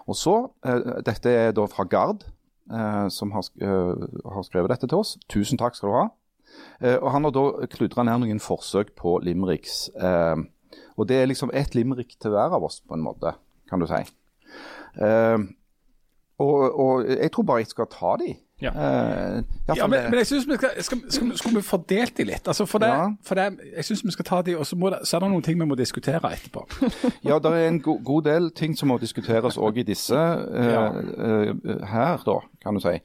[0.04, 0.34] Og så,
[0.66, 2.26] eh, Dette er da fra Gard,
[2.70, 3.94] eh, som har, eh,
[4.34, 5.16] har skrevet dette til oss.
[5.28, 6.08] Tusen takk skal du ha.
[6.80, 9.88] Eh, og Han har da kludra ned noen forsøk på limericks.
[9.96, 10.36] Eh,
[10.98, 13.34] og Det er liksom ett limerick til hver av oss, på en måte,
[13.68, 14.04] kan du si.
[15.00, 15.38] Eh,
[16.38, 18.36] og, og jeg tror bare jeg skal ta de.
[18.64, 18.70] Ja.
[18.72, 19.42] uh,
[19.76, 22.48] ja, men, det- men jeg synes vi skal, skal, skal, Skulle vi fordelt de litt?
[22.48, 23.06] Altså for det, Ja.
[23.26, 23.46] for det,
[23.76, 25.60] jeg syns vi skal ta de, og så, må det, så er det noen ting
[25.60, 26.64] vi må diskutere etterpå.
[27.28, 30.70] Ja, det er en go god del ting som må diskuteres òg i disse uh,
[30.72, 30.84] Ja.
[30.90, 31.54] uh,
[31.92, 32.96] her, da, kan du si.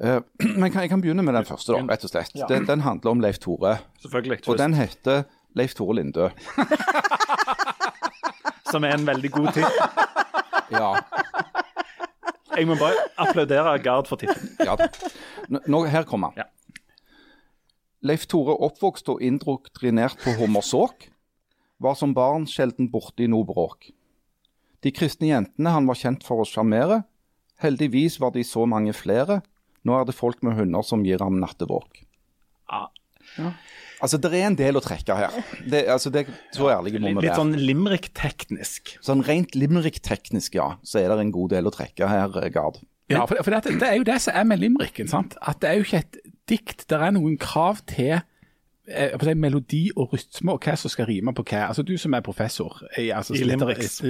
[0.00, 0.20] Eh,
[0.60, 2.30] men kan, jeg kan begynne med den første, da, rett og slett.
[2.34, 2.46] Ja.
[2.48, 3.76] Den, den handler om Leif Tore.
[4.00, 4.38] Selvfølgelig.
[4.48, 5.22] Og den heter
[5.54, 6.28] Leif Tore Lindø.
[8.70, 9.70] Som er en veldig god tittel.
[10.70, 10.92] Ja,
[12.56, 14.50] Jeg må bare applaudere Gard for tittelen.
[14.64, 14.76] ja.
[15.66, 16.44] Nå- her kommer han.
[16.44, 16.48] Ja.
[18.02, 21.08] Leif Tore oppvokst og indoktrinert på Hommersåk,
[21.80, 23.90] var som barn sjelden borte i noe bråk.
[24.84, 27.02] De kristne jentene han var kjent for å sjarmere,
[27.60, 29.42] heldigvis var de så mange flere,
[29.84, 32.02] nå er det folk med hunder som gir ham nattevåk.
[32.70, 32.86] Ja.
[34.00, 35.34] Altså, det er en del å trekke her.
[35.68, 38.94] Det, altså, det, så ærlige må vi Litt sånn limerick-teknisk.
[39.04, 42.80] Sånn rent limerick-teknisk, ja, så er det en god del å trekke her, eh, Gard.
[43.10, 45.08] Ja, for, for det, det er jo det som er med limericken.
[45.10, 45.36] sant?
[45.42, 46.86] At det er jo ikke et dikt.
[46.90, 51.34] Det er noen krav til eh, si, melodi og rytme og hva som skal rime
[51.34, 51.66] på hva.
[51.68, 54.00] Altså Du som er professor i, altså, I limericks.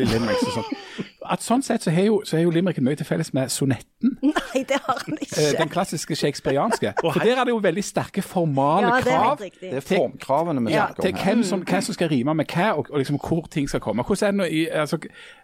[1.28, 4.14] At Sånn sett så har jo, så har jo limericken mye til felles med sonetten.
[4.24, 5.46] Nei, det har han eh, ikke.
[5.58, 6.92] Den klassiske shakespearianske.
[7.02, 9.26] For der er det jo veldig sterke formale Ja, det er krav.
[9.28, 9.70] helt riktig.
[9.70, 11.26] Det er formkravene vi snakker til om her.
[11.26, 14.06] hvem som, hva som skal rime med hva, og, og liksom hvor ting skal komme.
[14.06, 14.98] Hvordan er det nå i, altså,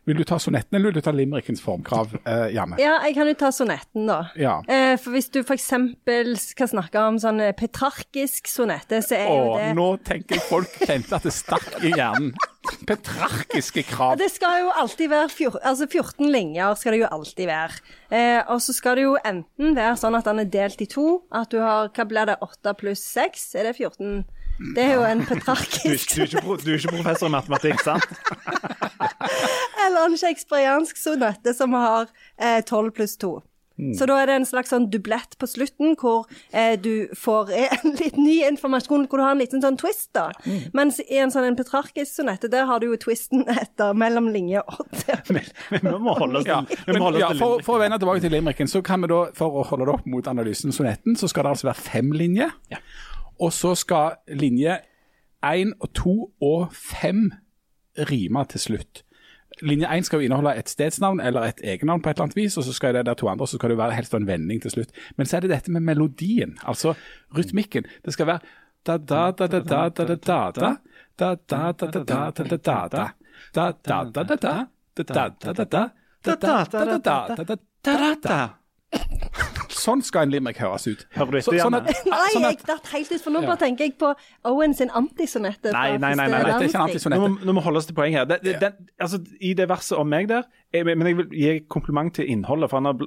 [0.07, 2.77] Vil du ta sonetten, eller vil du ta limerickens formkrav, eh, Janne?
[2.79, 4.21] Ja, jeg kan jo ta sonetten, da.
[4.39, 4.61] Ja.
[4.71, 5.73] Eh, for hvis du f.eks.
[6.47, 10.79] skal snakke om sånn eh, petrarkisk sonette, så er jo det Å, nå tenker folk
[10.87, 12.33] kjente at det stakk i hjernen.
[12.87, 14.17] Petrarkiske krav.
[14.21, 17.81] Det skal jo alltid være fjor, altså 14 linjer skal det jo alltid være.
[18.11, 21.07] Eh, og så skal det jo enten være sånn at den er delt i to.
[21.35, 22.39] At du har Hva blir det?
[22.43, 23.49] 8 pluss 6?
[23.59, 24.25] Er det 14?
[24.77, 28.07] Det er jo en petrarkisk du, du, du er ikke professor i matematikk, sant?
[29.87, 32.09] eller en shakespeariansk sonette som har
[32.41, 33.35] eh, 12 pluss 2.
[33.77, 33.93] Hmm.
[33.95, 37.97] Så da er det en slags sånn dublett på slutten, hvor eh, du får en
[37.99, 40.31] litt ny informasjon, hvor du har en liten sånn twist, da.
[40.47, 40.73] Mm.
[40.77, 44.65] Mens i en sånn en petrarkisk sonette, der har du jo twisten etter mellom linje
[44.65, 45.21] 8.
[45.77, 47.79] Vi må holde oss Ja, til, vi men, må holde ja, oss til for, for
[47.79, 50.29] å vende tilbake til limericken, så kan vi da, for å holde det opp mot
[50.31, 52.53] analysen sonetten, så skal det altså være fem linjer.
[52.73, 52.81] Ja.
[53.43, 54.79] Og så skal linje
[55.45, 57.29] én og to og fem
[58.09, 59.06] rime til slutt.
[59.63, 62.57] Linje én skal jo inneholde et stedsnavn eller et egennavn på et eller annet vis,
[62.61, 64.71] og så skal det der to andre, så skal det være helst en vending til
[64.71, 64.91] slutt.
[65.17, 66.95] Men så er det dette med melodien, altså
[67.37, 67.85] rytmikken.
[68.05, 68.41] Det skal være
[68.87, 69.89] da da da da
[78.23, 78.49] da
[79.87, 81.05] sånn skal en limerick høres ut.
[81.17, 81.95] Hører du etter, sånn Janne?
[82.11, 84.13] Nei, sånn jeg datt helt ut, for nå bare tenker jeg på
[84.51, 85.73] Owen sin antisonette.
[85.75, 87.31] Nei, nei, nei, nei, det er ikke en antisonette.
[87.47, 88.75] Nå må vi holde oss til poenget her.
[89.01, 90.49] altså, I det verset om meg der,
[90.87, 92.99] men jeg vil gi kompliment til innholdet, for han har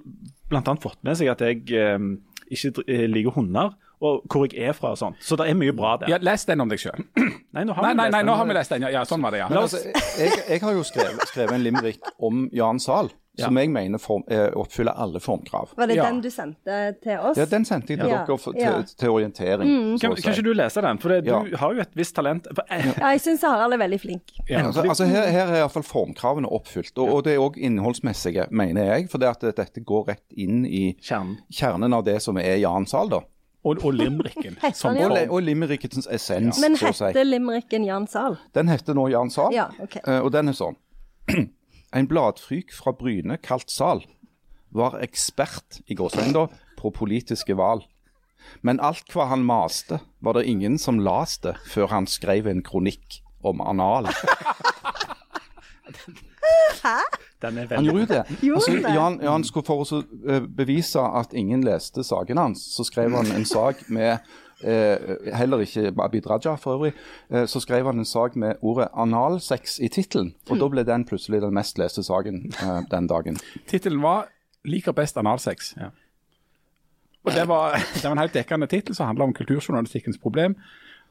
[0.49, 0.79] bl.a.
[0.81, 2.15] fått med seg at jeg ehm,
[2.49, 5.15] ikke eh, liker hunder, og hvor jeg er fra og sånn.
[5.19, 6.11] Så det er mye bra der.
[6.13, 7.03] Ja, Les den om deg sjøl.
[7.55, 8.27] Nei, nå har nei, vi nei, lest nei, den.
[8.29, 8.83] Nå har vi lest den.
[8.85, 9.47] Ja, ja sånn var det, ja.
[9.49, 13.09] Men, altså, jeg, jeg, har jo skrevet, skrevet en limerick om Jan Sahl
[13.45, 15.69] som jeg mener form, eh, oppfyller alle formkrav.
[15.77, 16.05] Var det Ja.
[16.05, 17.37] den du sendte til oss?
[17.37, 18.81] Ja, den sendte jeg til Ja, dere for, til, ja.
[18.97, 19.97] til orientering.
[19.97, 20.97] så Kan, kan ikke du lese den?
[20.99, 22.47] For det, du har jo et visst talent.
[22.69, 24.23] Eh, Ja, jeg syns Harald er veldig flink.
[24.49, 24.65] Ja.
[24.67, 28.83] Altså, altså her, her er iallfall formkravene oppfylt, og, og det er òg innholdsmessige, mener
[28.95, 29.09] jeg.
[29.09, 31.37] For det at dette går rett inn i Kjernen.
[31.51, 33.19] kjernen av det som er Jan Zahl, da.
[33.65, 34.55] Og, og limericken.
[34.73, 34.95] Som?
[34.95, 37.03] Og, og limerickens essens, Men så å si.
[37.09, 38.37] heter limericken Jan Sahl?
[38.55, 39.97] Den heter nå Jan Sahl, Ja, ok.
[40.07, 40.77] eh, og den er sånn.
[41.95, 44.03] En bladfryk fra Bryne kalt Sal,
[44.69, 46.45] var ekspert i gåseøyne
[46.77, 47.87] på politiske valg.
[48.61, 53.21] Men alt hva han maste, var det ingen som laste før han skrev en kronikk
[53.41, 54.09] om anal.
[57.41, 58.23] Den er Han gjorde jo det.
[58.53, 58.71] Altså?
[58.93, 63.31] Jan, Jan skulle For å eh, bevise at ingen leste saken hans, så skrev han
[63.31, 64.19] en sak med
[64.63, 66.93] eh, Heller ikke Abid Raja, for øvrig.
[67.29, 70.33] eh, så skrev han en sak med ordet analsex i tittelen.
[70.49, 73.39] Og da ble den plutselig den mest leste saken eh, den dagen.
[73.67, 74.27] Tittelen var
[74.65, 75.73] 'Liker best analsex'.
[75.79, 75.89] Ja.
[77.23, 80.55] Og det var, det var en helt dekkende tittel som handla om kulturjournalistikkens problem.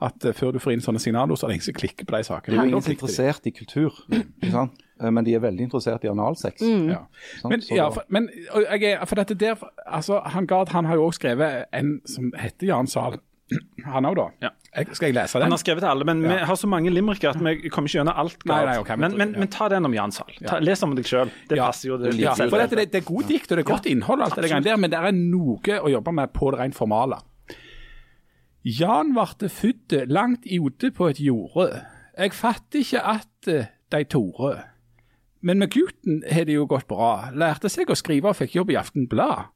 [0.03, 2.15] At uh, før du får inn sånne signaler, så er det ingen som klikker på
[2.15, 2.55] de sakene.
[2.55, 4.85] De er jo ingen interessert i kultur, ikke sant?
[5.03, 6.63] Eh, men de er veldig interessert i analsex.
[6.63, 7.01] Ja.
[7.45, 10.95] Men, ja, for, men og jeg er, for dette der, altså, han Gard han har
[11.01, 13.19] jo også skrevet en som heter Jan Zahl.
[13.89, 14.25] Han òg, da.
[14.43, 14.51] Ja.
[14.77, 15.47] Jeg, skal jeg lese den?
[15.49, 17.99] Han har skrevet til alle, men vi har så mange limericker at vi kommer ikke
[18.03, 18.43] gjennom alt.
[18.47, 20.35] Nei, nei, okay, men- men, men, ta den om Jan Sahl.
[20.61, 21.31] Les om deg sjøl.
[21.49, 21.67] Det Ja.
[21.71, 21.97] passer jo.
[21.97, 24.37] Det, Ja, for dette, det, det er god dikt og det er godt innhold, alt
[24.37, 27.23] det der, men det er noe å jobbe med på det rent formale.
[28.65, 31.85] Jan varte født langt ute på et jorde.
[32.19, 34.65] Jeg fatter ikke at eh, de torde.
[35.41, 37.31] Men med gutten har det jo gått bra.
[37.33, 39.47] Lærte seg å skrive og fikk jobb i Aftenblad.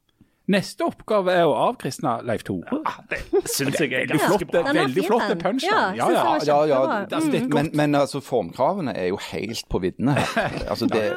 [0.51, 2.81] Neste oppgave er å avkristne Leif Tore.
[3.07, 4.73] Det syns jeg er ganske flott, bra.
[4.75, 5.63] Veldig flott punch.
[5.63, 7.53] Ja, Ja, ja, Ja, ja, Altså, det godt.
[7.53, 10.57] men, men altså, formkravene er jo helt på viddene her.
[10.67, 11.13] Altså, det,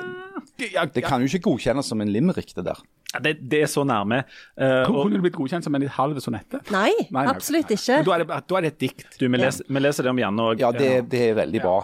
[0.95, 2.79] det kan jo ikke godkjennes som en limerick, det der.
[3.15, 4.23] Ja, Det, det er så nærme.
[4.55, 6.61] Uh, og, Kunne det blitt godkjent som en litt halv sonette?
[6.71, 7.79] Nei, Nei, nei, absolutt nei.
[7.81, 7.99] ikke.
[7.99, 9.07] Men Da er det, da er det et dikt.
[9.19, 10.63] du, vi, leser, vi leser det om Janne òg.
[10.63, 11.77] Ja, det, det er veldig bra.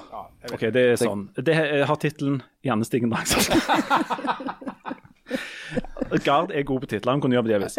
[0.53, 1.27] Ok, det er sånn.
[1.35, 1.55] Det
[1.91, 4.61] har tittelen 'Janne Stigen Drangsvold'.
[6.25, 7.79] Gard er god på titler, han kunne jobbe det hvis.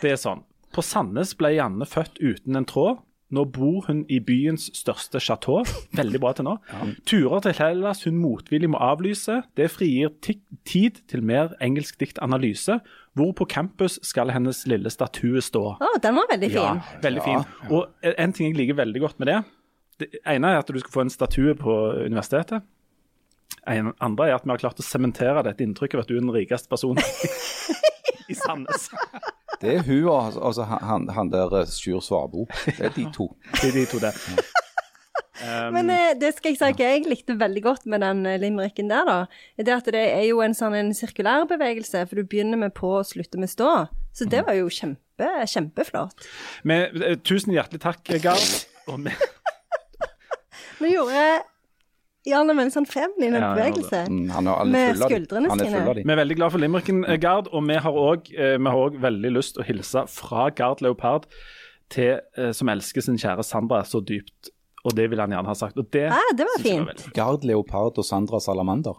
[0.00, 0.42] Det er sånn.
[0.74, 3.00] På Sandnes ble Janne født uten en tråd.
[3.30, 5.62] Nå bor hun i byens største chateau.
[5.98, 6.56] Veldig bra til nå.
[7.06, 9.36] Turer til Hellas hun motvillig må avlyse.
[9.58, 12.80] Det frigir tid til mer engelsk diktanalyse.
[13.18, 15.62] Hvor på campus skal hennes lille statue stå.
[15.78, 16.58] Å, den var veldig fin.
[16.58, 17.00] Ja, fin.
[17.06, 17.46] veldig fin.
[17.70, 19.40] Og en ting jeg liker veldig godt med det
[20.00, 22.66] Det ene er at du skal få en statue på universitetet.
[23.70, 26.24] En andre er at vi har klart å sementere dette inntrykket av at du er
[26.24, 27.04] den rikeste personen
[28.30, 28.88] i Sandnes.
[29.60, 32.46] Det er hun og altså, han, han der eh, Sjur Svabo.
[32.66, 33.28] Det er de to.
[33.60, 34.16] Det er de to der.
[35.72, 38.90] Men eh, det skal jeg si hva jeg likte veldig godt med den eh, limericken
[38.90, 39.18] der, da.
[39.56, 42.90] Det at det er jo en sånn en sirkulær bevegelse, for du begynner med på
[42.98, 43.70] og slutter med stå.
[44.16, 46.26] Så det var jo kjempe, kjempeflott.
[46.68, 48.52] Men, eh, tusen hjertelig takk, Gard.
[48.90, 49.00] Og
[50.80, 51.06] vi, Nå
[52.26, 54.00] gjorde Jan en veldig sånn feminin Ja, ja, bevegelse.
[54.08, 55.78] Mm, Han er, han er Med full av skuldrene Han er sine.
[55.80, 57.48] full av vi er veldig glad for limericken, eh, Gard.
[57.52, 57.92] Og vi har
[58.88, 61.26] òg veldig lyst å hilse fra Gard Leopard
[61.88, 64.50] til, eh, som elsker sin kjære Sandra så dypt
[64.84, 65.76] og det ville han gjerne ha sagt.
[65.78, 66.88] Og det, Ah, det var synes jeg fint.
[66.88, 68.94] veldig- Gard Leopard og Sandra Salamander.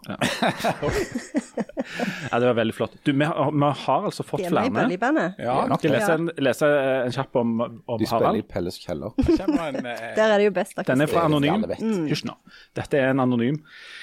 [2.30, 2.94] ja, det var veldig flott.
[3.04, 5.26] Du, vi, har, vi har altså fått De er med i flere.
[5.42, 5.90] Ja, nok det.
[5.92, 6.68] lese en, lese
[7.06, 7.54] en kjapp om,
[7.86, 9.12] om De spiller i Pelles kjeller.
[9.18, 11.64] eh, Der er det jo best Den er fra Anonym.
[12.10, 12.36] Hysj nå.
[12.78, 13.58] Dette er en anonym.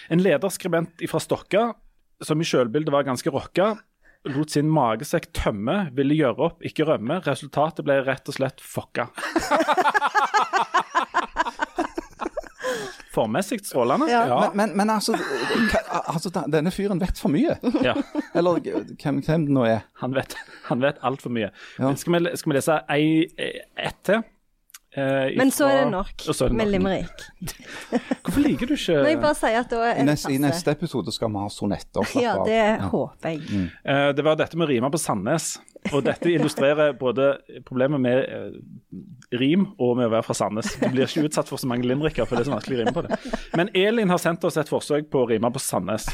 [0.10, 1.70] En lederskribent fra Stokka,
[2.22, 3.78] som i sjølbildet var ganske rocka,
[4.28, 7.22] lot sin magesekk tømme, ville gjøre opp, ikke rømme.
[7.24, 9.08] Resultatet ble rett og slett fucka.
[13.20, 14.08] Formessig strålende.
[14.12, 14.24] Ja.
[14.32, 14.40] Ja.
[14.54, 15.16] Men, men, men altså,
[16.08, 17.58] altså, denne fyren vet for mye.
[17.84, 17.96] Ja,
[18.38, 19.86] Eller hvem, hvem det nå er.
[20.02, 20.36] han vet,
[20.72, 21.52] han vet altfor mye.
[21.80, 21.94] Ja.
[22.00, 23.08] Skal, vi, skal vi lese ei,
[23.78, 24.24] ett til?
[24.98, 27.26] Eh, Men så er det nok så er det med limerick.
[28.26, 30.40] Hvorfor liker du ikke Når jeg bare sier at da er I det neste, I
[30.42, 32.10] neste episode skal vi ha sonetter.
[32.18, 32.48] Ja, av.
[32.50, 33.68] det håper jeg.
[33.86, 35.52] Eh, Det var dette med rima på Sandnes.
[35.94, 37.30] Og dette illustrerer både
[37.66, 38.58] problemet med eh,
[39.40, 40.74] rim og med å være fra Sandnes.
[40.82, 42.96] Du blir ikke utsatt for så mange limericker, for det er så vanskelig å rime
[42.96, 43.20] på det.
[43.58, 46.10] Men Elin har sendt oss et forsøk på å rime på Sandnes.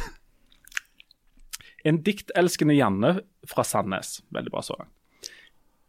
[1.86, 3.18] En diktelskende Janne
[3.50, 4.20] fra Sandnes.
[4.34, 4.94] Veldig bra så langt.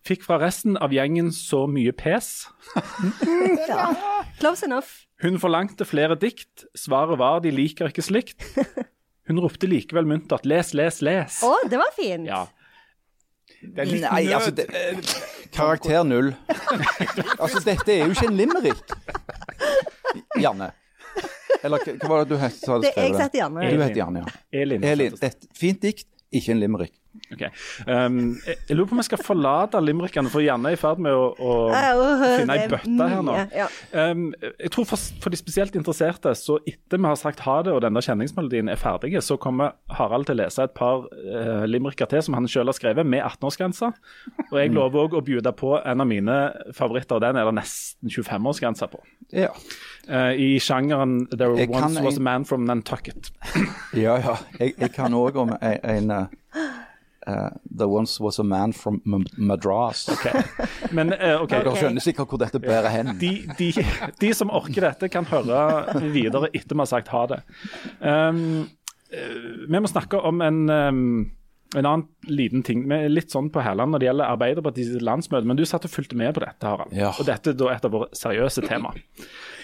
[0.06, 2.46] Fikk fra resten av gjengen så mye pes.
[3.66, 3.88] Ja.
[4.38, 5.06] Close enough.
[5.24, 6.66] Hun forlangte flere dikt.
[6.78, 8.44] Svaret var de liker ikke slikt.
[9.26, 11.40] Hun ropte likevel muntert 'les, les, les'.
[11.42, 12.28] Å, det var fint.
[12.28, 12.44] Ja.
[13.60, 14.34] Det er litt Nei, nød.
[14.36, 14.66] altså det,
[15.56, 16.34] Karakter null.
[17.42, 18.96] altså, dette er jo ikke en limerick.
[20.40, 20.70] Janne.
[21.64, 22.58] Eller hva var det du het?
[22.60, 24.60] Det, Det, jeg som Du heter Janne, ja.
[24.60, 24.84] Elin.
[24.84, 25.16] Elin,
[25.56, 26.92] fint dikt, ikke en limerick.
[27.32, 27.42] Ok.
[27.86, 31.02] Um, jeg, jeg lurer på om jeg skal forlate limerickene, for Janne er i ferd
[31.02, 31.54] med å, å
[32.40, 33.36] finne ei bøtte her nå.
[33.92, 37.74] Um, jeg tror for, for de spesielt interesserte, så etter vi har sagt ha det
[37.74, 42.10] og denne kjenningsmelodien er ferdig, så kommer Harald til å lese et par uh, limericker
[42.10, 43.92] til som han selv har skrevet, med 18-årsgrense.
[44.50, 46.38] Og jeg lover òg å bjude på en av mine
[46.76, 49.02] favoritter, og den er det nesten 25-årsgrense på.
[49.34, 49.52] Ja,
[50.06, 53.32] Uh, I sjangeren 'There Jeg once was a man from Nantucket'.
[53.92, 54.14] ja.
[54.22, 54.36] ja.
[54.60, 56.28] Jeg, jeg kan òg om en, en
[57.26, 60.06] uh, There once was a man from M Madras.
[60.96, 61.62] Men uh, okay.
[61.62, 63.14] Dere skjønner sikkert hvor dette bærer hen.
[63.20, 63.70] de, de,
[64.20, 67.40] de som orker dette, kan høre videre etter vi har sagt ha det.
[68.00, 68.68] Um,
[69.12, 71.02] eh, vi må snakke om en, um,
[71.74, 72.84] en annen liten ting.
[73.10, 76.34] Litt sånn på Herland når det gjelder Arbeiderpartiets landsmøte, men du satt og fulgte med
[76.36, 76.92] på dette, Harald.
[76.94, 77.10] Ja.
[77.18, 78.92] Og dette er da et av våre seriøse tema.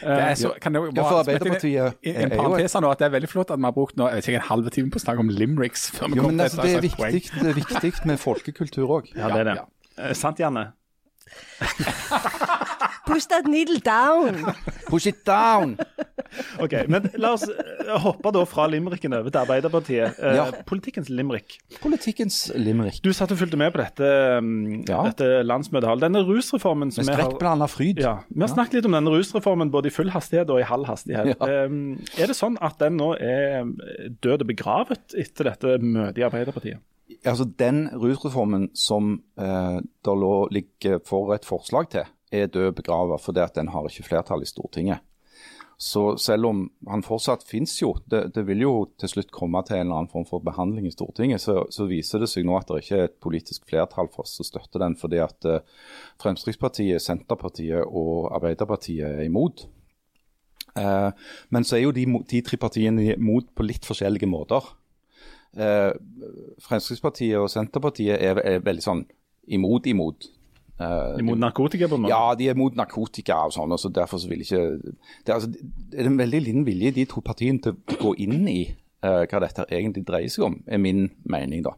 [0.03, 3.07] Det er så, kan bare smette inn Arbeiderpartiet er en jo parentes nå, at det
[3.07, 4.99] er veldig flott at vi har brukt nå, jeg vet ikke, en halve time på
[4.99, 5.87] å snakke om limericks.
[5.95, 9.13] før vi Jo, men altså, det er viktig, det er viktig med folkekultur òg.
[9.15, 9.61] Ja, det er det.
[9.63, 9.69] Ja,
[10.03, 10.73] Eh, sant, Janne?
[13.07, 14.55] Push that needle down.
[14.89, 15.77] Push it down!
[16.63, 20.19] Ok, men La oss eh, hoppe da fra limericken over til Arbeiderpartiet.
[20.19, 20.47] Eh, Ja.
[20.69, 21.59] Politikkens limerick.
[21.83, 23.01] Politikkens limerick.
[23.05, 25.03] Du satt og fulgte med på dette, um, Ja.
[25.11, 26.01] dette landsmøtet.
[26.03, 28.01] Denne rusreformen som Med skrekkblanda fryd.
[28.01, 30.87] Ja, Vi har snakket litt om denne rusreformen både i full hastighet og i halv
[30.87, 31.37] hastighet.
[31.43, 33.65] Er det sånn at den nå er
[34.23, 36.81] død og begravet etter dette møtet i Arbeiderpartiet?
[37.27, 40.15] Altså, Den rusreformen som eh, det
[40.53, 44.49] ligger for et forslag til, er død begravet fordi at den har ikke flertall i
[44.49, 45.01] Stortinget.
[45.83, 49.81] Så selv om han fortsatt finnes jo, det, det vil jo til slutt komme til
[49.81, 52.69] en eller annen form for behandling i Stortinget, så, så viser det seg nå at
[52.71, 55.65] det ikke er et politisk flertall for oss å støtte den, fordi at eh,
[56.23, 59.65] Fremskrittspartiet, Senterpartiet og Arbeiderpartiet er imot.
[60.79, 61.09] Eh,
[61.51, 64.71] men så er jo de, de tre partiene imot på litt forskjellige måter.
[65.59, 65.91] Eh,
[66.63, 69.03] Fremskrittspartiet og Senterpartiet er, er veldig sånn
[69.51, 70.31] imot, imot.
[70.81, 72.15] Eh, mot narkotika, på en måte?
[72.15, 75.35] ja, de er mot narkotika og sånn, og så derfor så vil ikke Det er,
[75.35, 78.61] altså, det er en veldig liten vilje de to partiene til å gå inn i
[79.05, 81.77] uh, hva dette egentlig dreier seg om, er min mening, da.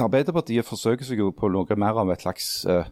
[0.00, 2.86] Arbeiderpartiet forsøker seg jo på noe mer av et slags uh,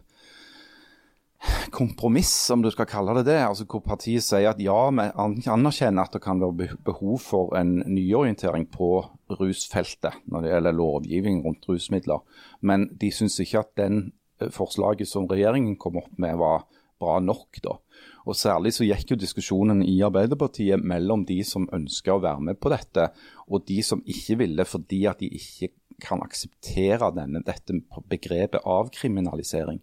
[1.73, 3.39] kompromiss, om du skal kalle det det.
[3.41, 7.81] altså Hvor partiet sier at ja, vi anerkjenner at det kan være behov for en
[7.87, 9.05] nyorientering på
[9.39, 12.21] rusfeltet når det gjelder lovgivning rundt rusmidler,
[12.61, 14.11] men de syns ikke at den
[14.51, 16.65] forslaget som regjeringen kom opp med var
[16.99, 17.59] bra nok.
[17.63, 17.77] da.
[18.25, 22.59] Og Særlig så gikk jo diskusjonen i Arbeiderpartiet mellom de som ønska å være med
[22.59, 23.09] på dette,
[23.47, 27.75] og de som ikke ville fordi at de ikke kan akseptere denne, dette
[28.09, 29.81] begrepet avkriminalisering.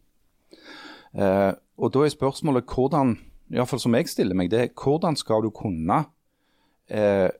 [1.15, 3.17] Eh, og Da er spørsmålet hvordan,
[3.51, 6.05] i fall som jeg stiller meg, det er hvordan skal du kunne
[6.89, 7.31] eh,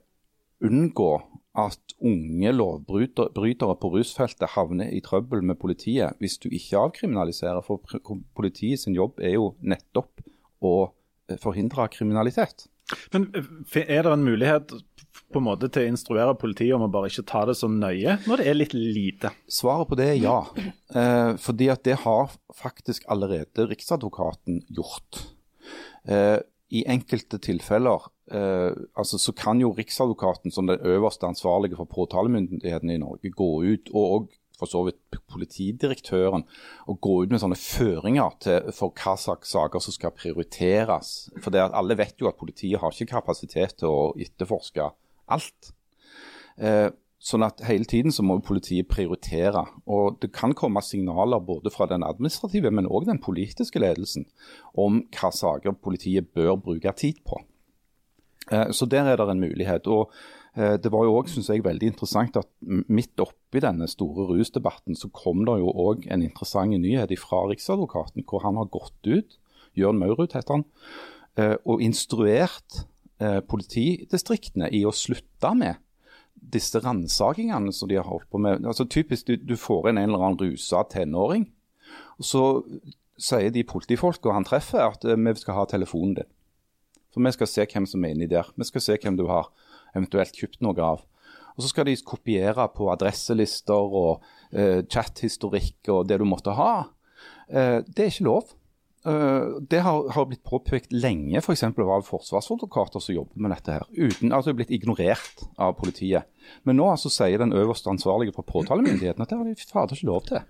[0.61, 1.11] unngå
[1.57, 7.63] at unge lovbrytere på rusfeltet havner i trøbbel med politiet hvis du ikke avkriminaliserer.
[7.65, 7.83] For
[8.37, 10.23] politiet sin jobb er jo nettopp
[10.63, 10.75] å
[11.27, 12.69] eh, forhindre kriminalitet.
[13.11, 14.71] Men eh, er det en mulighet
[15.31, 18.17] på en måte til å instruere politiet om å bare ikke ta det så nøye
[18.27, 19.33] når det er litt lite?
[19.51, 20.39] Svaret på det er ja.
[20.95, 25.25] Eh, fordi at det har faktisk allerede Riksadvokaten gjort.
[26.07, 26.39] Eh,
[26.71, 32.93] i enkelte tilfeller eh, altså, så kan jo Riksadvokaten som den øverste ansvarlige for påtalemyndigheten
[32.93, 34.29] i Norge gå ut, og, og
[34.61, 36.45] for så vidt politidirektøren,
[36.87, 41.31] og gå ut med sånne føringer til, for hva slags saker som skal prioriteres.
[41.41, 44.91] For det, Alle vet jo at politiet har ikke kapasitet til å etterforske
[45.33, 45.71] alt.
[46.61, 49.61] Eh, Sånn at hele tiden så må politiet prioritere.
[49.85, 54.25] Og det kan komme signaler både fra den administrative, men òg den politiske ledelsen
[54.73, 57.43] om hva saker politiet bør bruke tid på.
[58.49, 59.85] Eh, så der er det en mulighet.
[59.85, 60.09] Og
[60.57, 62.49] eh, det var jo òg, syns jeg, veldig interessant at
[62.89, 68.25] midt oppi denne store rusdebatten, så kom det jo òg en interessant nyhet fra Riksadvokaten,
[68.25, 69.37] hvor han har gått ut,
[69.77, 70.65] Jørn Maurud heter han,
[71.37, 72.87] eh, og instruert
[73.21, 75.77] politidistriktene i å slutte med
[76.41, 80.09] disse ransakingene som de har holdt på med altså Typisk du, du får inn en
[80.09, 81.47] eller annen rusa tenåring.
[82.17, 82.43] og Så
[83.21, 86.31] sier de politifolka han treffer at uh, vi skal ha telefonen din.
[87.11, 88.49] For vi skal se hvem som er inni der.
[88.55, 89.51] Vi skal se hvem du har
[89.95, 91.03] eventuelt kjøpt noe av.
[91.55, 94.23] Og Så skal de kopiere på adresselister og
[94.55, 96.87] eh, chathistorikk og det du måtte ha.
[97.51, 98.53] Eh, det er ikke lov.
[99.01, 101.63] Uh, det har, har, blitt påpekt lenge, f.eks.
[101.73, 103.79] For av forsvarsadvokater som jobber med dette.
[103.79, 106.29] her, uten altså blitt ignorert av politiet.
[106.67, 110.11] Men nå altså sier den øverste ansvarlige for påtalemyndigheten at det har de fader ikke
[110.11, 110.43] lov til.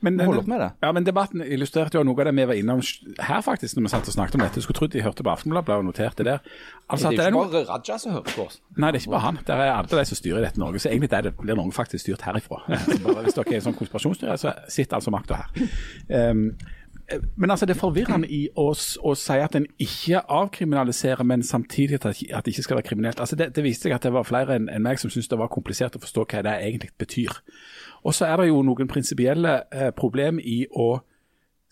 [0.00, 0.68] Men, Hold opp med det.
[0.80, 2.82] Ja, men Debatten illustrerte jo noe av det vi var innom
[3.26, 4.62] her faktisk, når vi satt og snakket om dette.
[4.62, 6.52] Skulle trodd de hørte på Aftenbladet og noterte det der.
[6.86, 8.60] Altså, det er jo ikke bare Raja som hører på oss.
[8.76, 9.40] Nei, det er ikke bare han.
[9.42, 10.82] Det er alle de som styrer dette Norge.
[10.84, 12.62] Så egentlig er det, blir noen faktisk styrt herifra.
[13.08, 15.66] bare, hvis dere er en sånn konspirasjonsstyre, så sitter altså makta her.
[16.30, 16.46] Um,
[17.36, 22.00] men altså det er forvirrende i å, å si at en ikke avkriminaliserer, men samtidig
[22.02, 23.20] at, det ikke skal være kriminelt.
[23.20, 25.38] Altså det, det viste seg at det var flere enn en meg som syntes det
[25.40, 27.38] var komplisert å forstå hva det egentlig betyr.
[28.04, 30.90] Og så er det jo noen prinsipielle eh, problem i å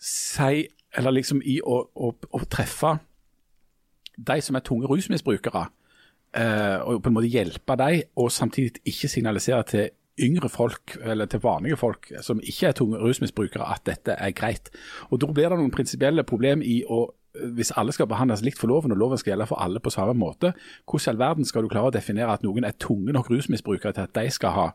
[0.01, 0.65] si,
[0.97, 2.97] eller liksom i å, å, å treffe
[4.17, 5.67] de som er tunge rusmisbrukere,
[6.33, 11.29] eh, og på en måte hjelpe dem, og samtidig ikke signalisere til yngre folk, eller
[11.29, 14.71] til vanlige folk som ikke er tunge rusmisbrukere, at dette er greit.
[15.11, 18.67] Og Da blir det noen prinsipielle problem i å hvis alle skal behandles likt for
[18.71, 20.53] loven, og loven skal gjelde for alle på samme måte,
[20.89, 23.93] hvordan i all verden skal du klare å definere at noen er tunge nok rusmisbrukere
[23.93, 24.67] til at de skal ha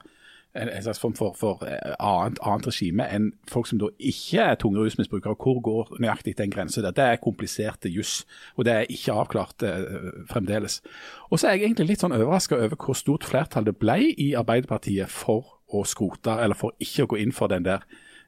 [0.54, 4.44] en, en slags form for, for eh, annet, annet, regime enn folk som da ikke
[4.44, 5.36] er tunge rusmisbrukere.
[5.40, 6.94] Hvor går nøyaktig den grensen der?
[6.96, 8.22] Det er kompliserte juss,
[8.56, 10.80] og det er ikke avklart eh, fremdeles.
[11.30, 14.32] Og så er jeg egentlig litt sånn overraska over hvor stort flertall det ble i
[14.38, 17.86] Arbeiderpartiet for å skrote, eller for ikke å gå inn for den der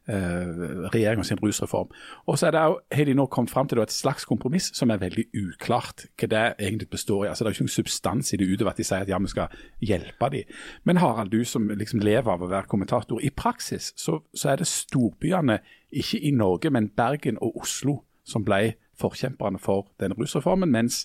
[0.09, 0.51] eh,
[0.95, 1.91] regjeringa sin rusreform.
[2.27, 2.63] Og så er det
[2.99, 6.45] har de nå kommet fram til et slags kompromiss som er veldig uklart hva det
[6.59, 7.29] egentlig består i.
[7.29, 9.19] Altså Det er jo ikke noen substans i det utover at de sier at ja,
[9.19, 10.55] vi skal hjelpe dem.
[10.85, 13.21] Men Harald, du som liksom lever av å være kommentator.
[13.23, 15.61] I praksis så, så er det storbyene,
[15.95, 21.05] ikke i Norge, men Bergen og Oslo, som ble forkjemperne for den rusreformen, mens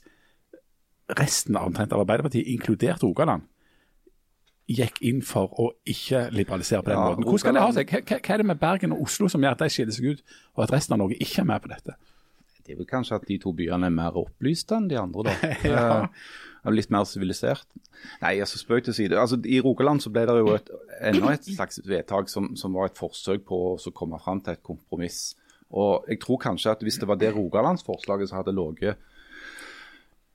[1.18, 3.46] resten av, av Arbeiderpartiet, inkludert Rogaland,
[4.70, 7.26] gikk inn for å ikke liberalisere på den ja, måten.
[7.26, 7.90] Hvordan skal det ha seg?
[7.90, 10.38] Hva, hva er det med Bergen og Oslo som gjør at de skiller seg ut,
[10.56, 11.98] og at resten av Norge ikke er med på dette?
[12.60, 15.52] Det er vel kanskje at de to byene er mer opplyste enn de andre, da.
[15.72, 15.84] ja.
[16.06, 17.66] Uh, litt mer sivilisert.
[18.22, 19.18] Nei, altså spøk til side.
[19.18, 20.70] Altså, I Rogaland så ble det jo et,
[21.10, 24.62] enda et slags vedtak som, som var et forsøk på å komme fram til et
[24.66, 25.32] kompromiss.
[25.70, 28.98] Og jeg tror kanskje at Hvis det var det Rogalandsforslaget som hadde ligget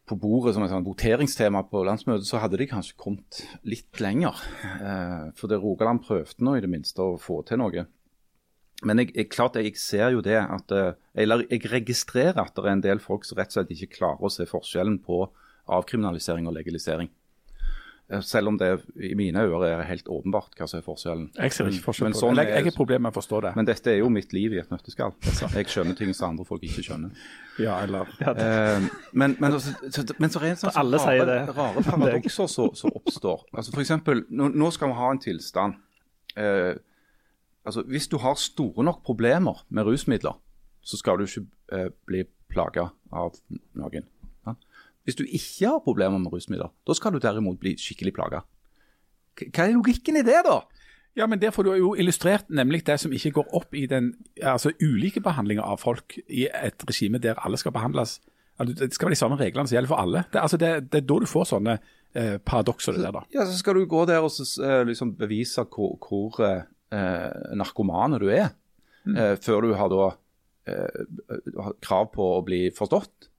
[0.05, 4.37] på bordet som et sånn voteringstema på landsmøtet, så hadde de kanskje kommet litt lenger.
[4.77, 7.87] Eh, for det Rogaland prøvde nå i det minste å få til noe.
[8.85, 12.65] Men jeg, jeg, klart jeg ser jo det at eh, Eller jeg registrerer at det
[12.65, 15.23] er en del folk som rett og slett ikke klarer å se forskjellen på
[15.73, 17.09] avkriminalisering og legalisering.
[18.15, 21.27] Eh, selv om det i mine ører er helt åpenbart hva som er forskjellen.
[21.37, 22.47] Jeg ser ikke forskjell på sånn det.
[22.51, 23.53] Jeg har problemer med å forstå det.
[23.59, 25.15] Men dette er jo mitt liv i et nøtteskall.
[25.55, 27.27] Jeg skjønner ting som andre folk ikke skjønner.
[27.63, 28.11] Ja, eller...
[28.21, 29.75] Eh, men, men, så,
[30.19, 31.41] men, så, er det sånn Alle rare, det.
[31.57, 33.47] rare paradokser som oppstår.
[33.55, 35.79] Altså for eksempel, nå, nå, skal vi ha en tilstand
[36.41, 36.73] eh,
[37.65, 40.37] altså Hvis du har store nok problemer med rusmidler,
[40.85, 43.39] så skal du ikke eh, bli plaga av
[43.79, 44.11] noen.
[45.05, 48.45] Hvis du ikke har problemer med rusmidler, da skal du derimot bli skikkelig plaga.
[49.41, 50.63] Hva er logikken i det, da?
[51.15, 54.15] Ja, men Der får du jo illustrert nemlig det som ikke går opp i den
[54.43, 58.21] altså ulike behandlinga av folk i et regime der alle skal behandles.
[58.59, 60.25] Altså, det skal være de samme reglene som gjelder for alle.
[60.33, 61.77] Det, altså, det, det er da du får sånne
[62.15, 62.99] eh, paradokser.
[62.99, 63.23] Der, da.
[63.35, 68.19] Ja, Så skal du gå der og så, eh, liksom bevise hvor, hvor eh, narkomane
[68.23, 68.51] du er,
[69.05, 69.17] mm.
[69.17, 70.11] eh, før du har da
[70.71, 71.01] eh,
[71.83, 73.31] krav på å bli forstått.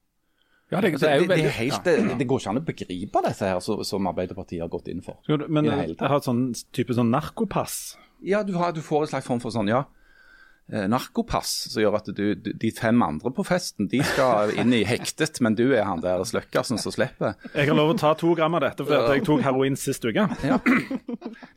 [0.75, 3.21] Ja, det, det, er jo veldig, det, helt, det, det, går ikke an å begripe
[3.25, 5.21] dette her som, som Arbeiderpartiet har gått inn for.
[5.47, 7.95] Men jeg har et sånn type sånn narkopass?
[8.25, 9.85] Ja, du, har, du, får en slags form for sånn, ja.
[10.71, 14.73] Eh, narkopass som gjør at du, du, de fem andre på festen de skal inn
[14.75, 17.35] i hektet, men du er han der sløkkersen som slipper.
[17.53, 20.27] Jeg har lov å ta to gram av dette fordi jeg tok heroin sist uke.
[20.45, 20.59] Ja.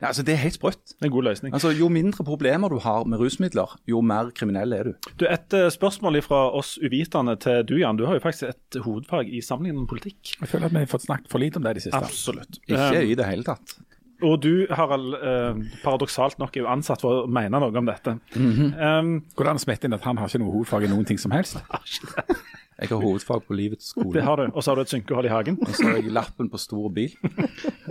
[0.00, 0.94] ja, altså Det er helt sprøtt.
[0.94, 1.54] Det er en god løsning.
[1.56, 5.11] Altså, Jo mindre problemer du har med rusmidler, jo mer kriminell er du.
[5.20, 7.98] Du, Et uh, spørsmål fra oss uvitende til du, Jan.
[7.98, 10.34] Du har jo faktisk et hovedfag i sammenlignet politikk.
[10.40, 12.00] Jeg føler at vi har fått snakket for lite om det de siste.
[12.00, 12.61] Absolutt.
[12.66, 13.76] Ikke Um, i det hele tatt.
[14.22, 18.16] Og du, Harald, eh, paradoksalt nok er jo ansatt for å mene noe om dette.
[18.36, 21.06] um, Går det an å smette inn at han har ikke noe hovedfag i noen
[21.08, 21.60] ting som helst?
[22.78, 24.12] Jeg har hovedfag på livets skole.
[24.14, 24.52] det har du.
[24.52, 25.56] Og så har du et synkehull i hagen.
[25.64, 27.10] Og så har jeg lappen på stor bil.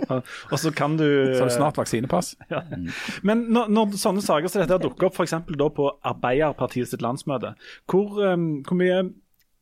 [0.08, 1.04] Og så kan du
[1.36, 2.30] Så har du snart vaksinepass?
[3.28, 5.36] Men når, når sånne saker som dette dukker opp, f.eks.
[5.76, 7.52] på Arbeiderpartiet sitt landsmøte,
[7.84, 9.02] hvor, um, hvor mye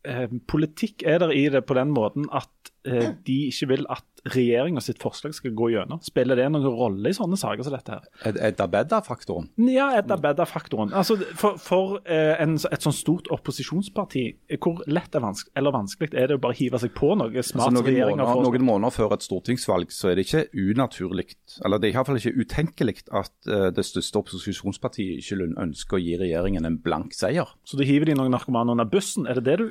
[0.07, 4.07] eh, politikk er det i det på den måten at eh, de ikke vil at
[4.35, 6.01] regjeringa sitt forslag skal gå gjennom?
[6.05, 7.97] Spiller det noen rolle i sånne saker som dette?
[7.99, 8.09] her?
[8.31, 9.49] Ed- Edda-bedda-faktoren.
[9.71, 10.93] Ja, Edda Bedda-faktoren.
[10.97, 16.13] Altså, for for eh, en, et sånn stort opposisjonsparti, eh, hvor lett vanske, eller vanskelig
[16.15, 19.15] er det å bare hive seg på noe smart Altså, noen, måneder, noen måneder før
[19.17, 21.29] et stortingsvalg så er det ikke unaturlig,
[21.65, 25.99] eller det er i hvert fall ikke utenkelig at eh, det største opposisjonspartiet ikke ønsker
[25.99, 27.49] å gi regjeringen en blank seier.
[27.67, 29.27] Så du hiver de noen narkomane under bussen?
[29.27, 29.67] Er det det du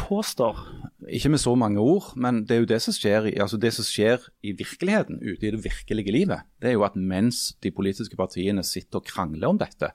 [0.00, 0.58] påstår?
[1.08, 3.72] Ikke med så mange ord, men det er jo det som skjer i, altså det
[3.76, 6.46] som skjer i virkeligheten, ute i det virkelige livet.
[6.60, 9.92] Det er jo at mens de politiske partiene sitter og krangler om dette,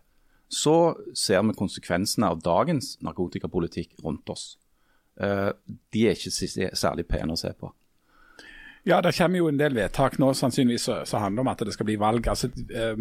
[0.49, 4.55] så ser vi konsekvensene av dagens narkotikapolitikk rundt oss.
[5.21, 5.49] Eh,
[5.93, 7.71] de er ikke særlig pene å se på.
[8.85, 11.87] Ja, det kommer jo en del vedtak nå sannsynligvis som handler om at det skal
[11.87, 12.27] bli valg.
[12.29, 12.99] Altså, eh,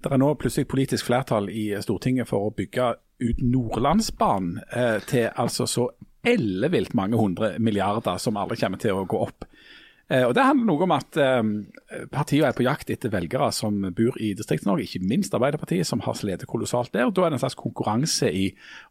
[0.00, 5.28] det er nå plutselig politisk flertall i Stortinget for å bygge ut Nordlandsbanen eh, til
[5.36, 5.88] altså så
[6.28, 9.48] ellevilt mange hundre milliarder som aldri kommer til å gå opp.
[10.08, 11.42] Eh, og Det handler noe om at eh,
[12.08, 16.16] partiene er på jakt etter velgere som bor i Distrikts-Norge, ikke minst Arbeiderpartiet, som har
[16.16, 17.04] slitt kolossalt der.
[17.06, 18.46] og Da er det en slags konkurranse i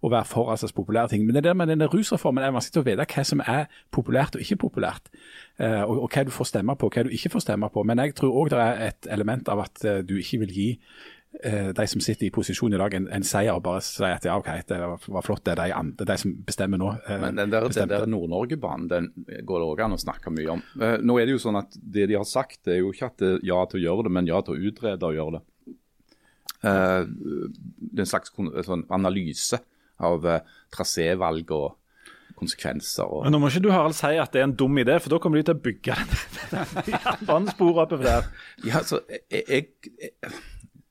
[0.05, 1.25] å være for altså, populære ting.
[1.25, 4.45] Men det der med denne rusreformen er vanskelig å vite hva som er populært og
[4.45, 5.09] ikke populært.
[5.57, 7.83] Eh, og, og hva du får stemme på, hva du ikke får stemme på.
[7.83, 10.71] Men jeg tror òg det er et element av at du ikke vil gi
[11.77, 14.37] de som sitter i posisjon i dag, en, en seier og bare sier at ja,
[14.39, 16.91] OK, det var flott, det er de, andre, det er de som bestemmer nå.
[17.07, 19.09] eh, Men den der, der Nord-Norge-banen den
[19.45, 20.63] går det òg an å snakke mye om.
[20.81, 23.11] Eh, Nå er Det jo sånn at det de har sagt, det er jo ikke
[23.11, 25.37] at det er ja til å gjøre det, men ja til å utrede og gjøre
[25.37, 25.43] det.
[26.67, 28.33] Eh, det er en slags
[28.65, 29.59] sånn analyse
[30.01, 30.41] av eh,
[30.73, 31.75] trasévalg og
[32.37, 33.05] konsekvenser.
[33.09, 35.09] Og, Men Nå må ikke du Harald si at det er en dum idé, for
[35.13, 35.95] da kommer de til å bygge
[36.51, 38.27] den jernbanesporet oppover der.
[38.65, 40.35] ja, altså, jeg, jeg, jeg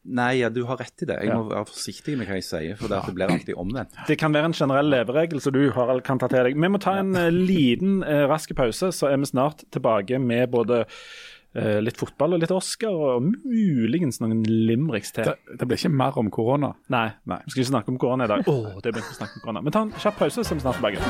[0.07, 1.16] Nei, ja, du har rett i det.
[1.26, 3.96] Jeg må være forsiktig med hva jeg sier, for det, blir alltid omvendt.
[4.07, 6.59] Det kan være en generell leveregel som du Harald, kan ta til deg.
[6.59, 10.52] Vi må ta en eh, liten, eh, rask pause, så er vi snart tilbake med
[10.54, 15.24] både eh, litt fotball og litt Oscar, og muligens noen limericks til.
[15.26, 16.70] Det, det blir ikke mer om korona.
[16.92, 18.40] Nei, nei, vi skal ikke snakke om korona i dag.
[18.46, 19.64] Åh, det begynte å snakke om korona.
[19.66, 21.02] Men ta en kjapp pause, så er vi snart tilbake.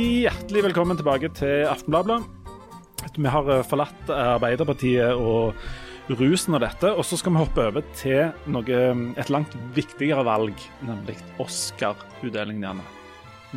[0.00, 2.22] Hjertelig velkommen tilbake til Aftenbladet.
[3.20, 5.58] Vi har eh, forlatt Arbeiderpartiet og
[6.16, 8.78] rusen og dette, og så skal vi hoppe over til noe,
[9.20, 10.56] et langt viktigere valg,
[10.88, 12.64] nemlig Oscar-utdelingen.
[12.64, 12.86] gjerne.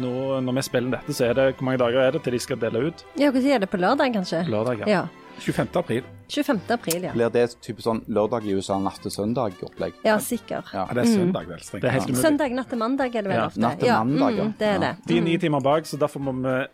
[0.03, 0.11] Nå,
[0.43, 2.59] når vi spiller dette, så er det hvor mange dager er det til de skal
[2.59, 3.05] dele ut?
[3.21, 3.71] Ja, Når er det?
[3.71, 4.43] På lørdag, kanskje?
[4.49, 4.89] Lørdag, ja.
[4.89, 5.03] Ja.
[5.39, 5.67] 25.
[5.75, 6.03] april.
[6.29, 6.59] 25.
[6.71, 7.11] april, ja.
[7.13, 9.93] Blir det type sånn lørdag i USA, natt til søndag-opplegg?
[10.05, 10.71] Ja, sikkert.
[10.73, 10.85] Ja.
[10.93, 11.59] Det er søndag, vel.
[11.59, 12.09] strengt Det er helt tatt.
[12.13, 12.23] umulig.
[12.23, 13.59] Søndag natt til mandag er det vel Ja, ofte.
[13.59, 14.43] natt til mandag, ja.
[14.43, 14.79] mm, det er Ja.
[14.79, 14.95] det.
[15.07, 16.67] De er ni timer bak, så derfor må vi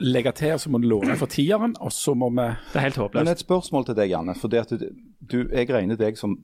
[0.00, 2.80] Legge til, og så må du låne for tieren, og så må vi Det er
[2.80, 3.30] helt Men håpløst.
[3.30, 4.34] et spørsmål til deg, Janne.
[4.34, 4.88] For det at du,
[5.24, 6.36] du, jeg regner deg som,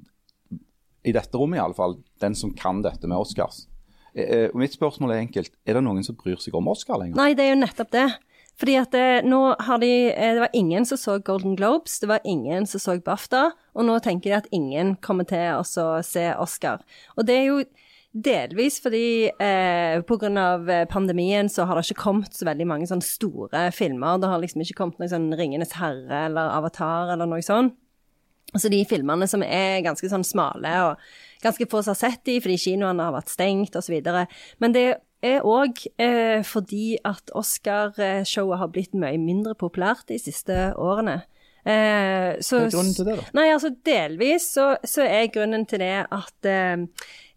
[1.05, 3.67] i dette rommet i alle fall, den som kan dette med Oscars.
[4.15, 5.51] Eh, eh, og mitt spørsmål er enkelt.
[5.67, 7.17] Er det noen som bryr seg om Oscar lenger?
[7.17, 8.07] Nei, det er jo nettopp det.
[8.61, 12.09] Fordi at det, nå har de eh, Det var ingen som så Golden Globes, det
[12.11, 16.27] var ingen som så BAFTA, og nå tenker de at ingen kommer til å se
[16.35, 16.83] Oscar.
[17.17, 17.63] Og det er jo
[18.11, 20.87] delvis fordi eh, pga.
[20.91, 24.19] pandemien så har det ikke kommet så veldig mange sånne store filmer.
[24.19, 27.77] Det har liksom ikke kommet noe sånn Ringenes herre eller Avatar eller noe sånt.
[28.51, 31.03] Altså de filmene som er ganske sånn smale og
[31.45, 33.95] ganske få som har sett de fordi kinoene har vært stengt osv.
[34.59, 34.87] Men det
[35.23, 41.21] er òg eh, fordi at Oscar-showet har blitt mye mindre populært de siste årene.
[41.61, 43.27] Eh, så, Hva er grunnen til det, da?
[43.37, 46.87] Nei, altså delvis så, så er grunnen til det at eh,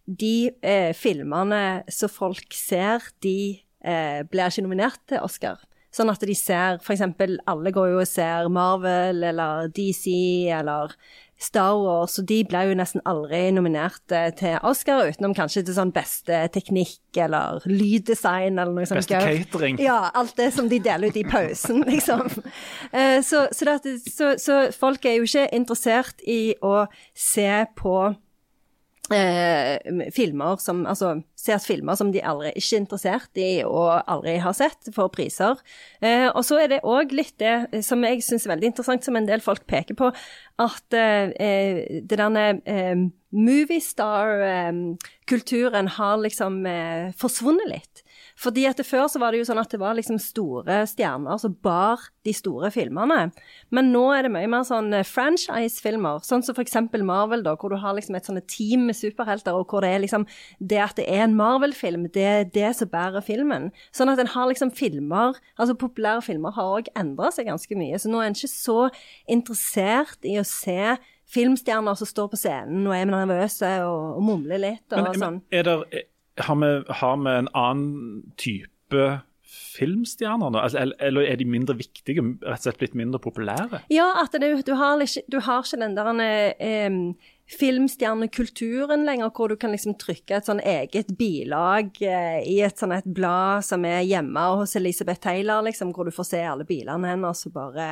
[0.04, 5.60] de eh, filmene som folk ser, de eh, blir ikke nominert til Oscar.
[5.94, 7.04] Sånn at de ser f.eks.
[7.46, 10.10] alle går jo og ser Marvel eller DC
[10.50, 10.96] eller
[11.44, 15.76] Star Wars, og de ble jo nesten aldri nominert eh, til Oscar, utenom kanskje til
[15.76, 19.04] sånn beste teknikk eller lyddesign eller noe sånt.
[19.04, 19.78] Beste catering.
[19.82, 22.26] Ja, alt det som de deler ut i pausen, liksom.
[22.90, 26.84] Eh, så, så, det, så, så folk er jo ikke interessert i å
[27.14, 27.98] se på
[29.12, 29.76] eh,
[30.14, 34.52] filmer som Altså ser filmer som de aldri ikke er interessert i og aldri har
[34.56, 35.56] sett, for priser.
[36.00, 39.16] Eh, og så er det òg litt det som jeg syns er veldig interessant, som
[39.18, 40.06] en del folk peker på,
[40.64, 41.28] at eh,
[42.00, 42.96] det derne eh,
[43.34, 47.93] moviestar-kulturen eh, har liksom eh, forsvunnet litt.
[48.44, 51.54] Fordi at Før så var det jo sånn at det var liksom store stjerner som
[51.64, 53.30] bar de store filmene.
[53.74, 56.76] Men nå er det mye mer sånn eh, franchise-filmer, sånn som f.eks.
[57.04, 60.04] Marvel, da, hvor du har liksom et sånne team med superhelter, og hvor det er
[60.04, 60.26] liksom
[60.60, 63.70] det at det er en Marvel-film, det er det som bærer filmen.
[63.96, 67.98] Sånn at en har liksom filmer Altså populære filmer har òg endra seg ganske mye,
[68.00, 68.88] så nå er en ikke så
[69.30, 70.96] interessert i å se
[71.34, 75.38] filmstjerner som står på scenen og er nervøse og, og mumler litt og men, sånn.
[75.40, 76.04] Men er der,
[76.40, 79.04] har vi, har vi en annen type
[79.74, 80.60] filmstjerner nå?
[80.60, 83.84] Altså, eller er de mindre viktige, rett og slett blitt mindre populære?
[83.92, 86.98] Ja, at det, du, har ikke, du, har ikke, den der eh,
[87.58, 92.94] filmstjernekulturen lenger, hvor du kan liksom trykke et sånn eget bilag eh, i et sånn
[92.96, 97.14] et blad som er hjemme hos Elisabeth Taylor, liksom, hvor du får se alle bilene
[97.14, 97.90] hennes og bare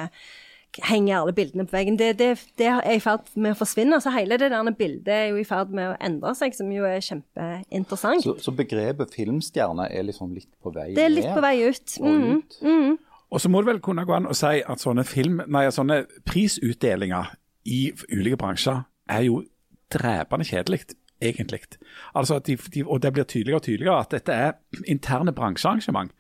[0.81, 1.99] henger alle bildene på veggen.
[2.01, 3.99] Det, det, det er i ferd med å forsvinne.
[4.01, 6.87] Så hele det der bildet er jo i ferd med å endre seg, som jo
[6.89, 8.25] er kjempeinteressant.
[8.25, 10.97] Så, så begrepet filmstjerne er liksom litt på vei ned?
[10.97, 11.99] Det er litt på vei ut.
[12.01, 12.59] Mm, ut.
[12.65, 12.97] Mm.
[13.33, 16.03] Og så må det vel kunne gå an å si at sånne, film, nei, sånne
[16.29, 17.33] prisutdelinger
[17.69, 19.43] i ulike bransjer er jo
[19.93, 20.83] drepende kjedelig
[21.23, 21.63] egentlig.
[22.19, 24.53] Altså de, de, og det blir tydeligere og tydeligere at dette er
[24.91, 26.13] interne bransjearrangement.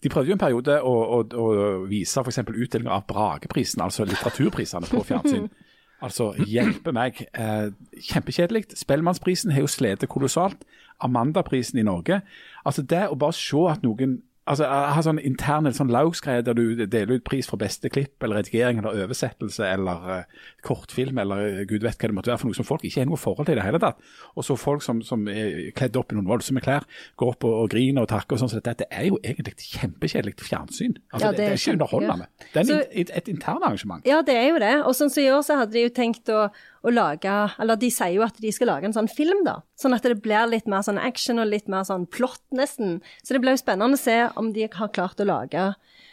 [0.00, 1.48] De prøvde jo en periode å, å, å
[1.90, 2.40] vise f.eks.
[2.48, 5.50] utdelinga av Brageprisen, altså litteraturprisene, på fjernsyn.
[6.00, 7.18] Altså, hjelpe meg.
[7.36, 7.66] Eh,
[8.08, 8.70] kjempekjedelig.
[8.80, 10.62] Spellemannsprisen har jo slitt kolossalt.
[11.04, 12.22] Amandaprisen i Norge.
[12.64, 14.14] Altså Det å bare se at noen
[14.48, 18.40] altså, ha sånn interne sånn laugsgreier der du deler ut pris for beste klipp eller
[18.40, 22.50] redigering eller oversettelse eller uh, kortfilm eller uh, gud vet hva det måtte være for
[22.50, 24.00] noe som folk ikke har noe forhold til i det hele tatt.
[24.34, 26.86] Og så folk som, som er kledd opp i noen voldsomme klær,
[27.20, 28.52] går opp og, og griner og takker og sånn.
[28.52, 30.94] Så dette det er jo egentlig kjempekjedelig fjernsyn.
[31.12, 32.28] Altså, ja, det, det, er ikke underholdende.
[32.54, 34.06] Det er så, et, et internt arrangement.
[34.08, 34.74] Ja, det er jo det.
[34.88, 36.46] Og sånn som i år så hadde de jo tenkt å
[36.80, 39.60] å lage Eller de sier jo at de skal lage en sånn film, da.
[39.80, 43.00] Sånn at det blir litt mer sånn action og litt mer sånn plott, nesten.
[43.24, 45.70] Så det blir jo spennende å se om de har klart å lage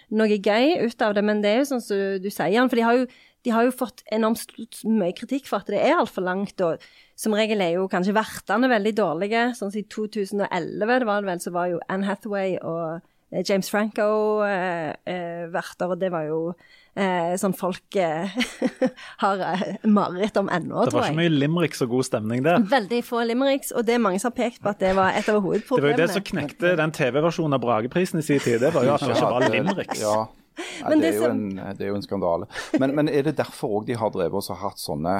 [0.10, 1.24] noe gøy ut av det.
[1.24, 3.08] Men det er jo sånn som du sier, for de har jo,
[3.48, 6.60] de har jo fått enormt mye kritikk for at det er altfor langt.
[6.62, 6.84] og
[7.18, 9.44] som regel er jo kanskje vertene veldig dårlige.
[9.58, 13.70] Sånn som i 2011 det var det vel, så var jo Anne Hathaway og James
[13.70, 16.54] Franco eh, eh, og det var jo
[16.96, 18.32] eh, sånn folk eh,
[19.24, 20.92] har eh, mareritt om ennå, tror jeg.
[20.94, 22.64] Det var ikke mye limericks og god stemning der.
[22.72, 25.28] Veldig få limericks, og det er mange som har pekt på at det var et
[25.28, 25.98] av hovedproblemene.
[25.98, 28.88] Det var jo det som knekte den TV-versjonen av Brageprisen i sin tid, det var
[28.88, 30.04] jo at det ikke var limericks.
[30.04, 30.20] Ja.
[30.58, 32.48] Ja, det, er en, det, er jo en, skandale.
[32.82, 35.20] Men, men er det derfor òg de har drevet oss og hatt sånne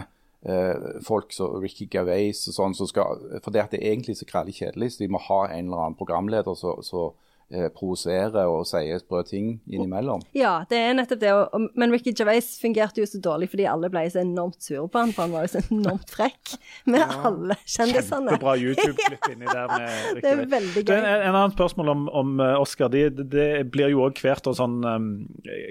[0.50, 4.18] eh, folk som Ricky Gervais og sånn, som skal For det at det er egentlig
[4.18, 7.14] så kjedelig, så de må ha en eller annen programleder som
[7.54, 10.24] eh, provoserer og sier sprø ting innimellom.
[10.38, 11.34] Ja, det er nettopp det.
[11.34, 15.04] Og, men Ricky Gervais fungerte jo så dårlig fordi alle ble så enormt sure på
[15.04, 16.56] han, for han var jo så enormt frekk
[16.90, 17.20] med ja.
[17.30, 18.34] alle kjendisene.
[18.34, 20.96] Kjempebra YouTube-klipp inni der med Ricky Det er veldig gøy.
[20.98, 22.94] En, en annen spørsmål om, om eh, Oscar.
[22.94, 25.12] Det, det, blir jo òg hvert år sånn um,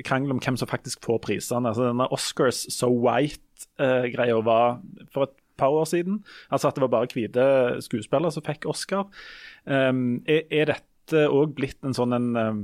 [0.07, 1.69] krangel om hvem som faktisk får prisene.
[1.71, 4.81] Altså denne Oscars So White-greia uh, var
[5.15, 6.21] for et par år siden.
[6.53, 7.47] Altså at det var bare hvite
[7.85, 9.09] skuespillere som fikk Oscar.
[9.65, 12.61] Um, er, er dette òg blitt en sånn en, um,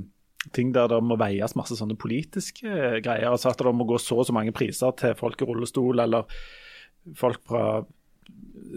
[0.57, 3.31] ting der det må veies masse sånne politiske uh, greier.
[3.31, 6.27] altså At det må gå så og så mange priser til folk i rullestol, eller
[7.19, 7.83] folk fra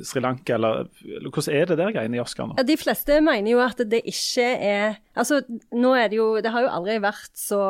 [0.04, 2.58] Sri Lanka, eller, eller hvordan er det der greiene i Oscar nå?
[2.60, 5.40] Ja, de fleste mener jo at det ikke er Altså,
[5.72, 7.62] nå er det jo Det har jo aldri vært så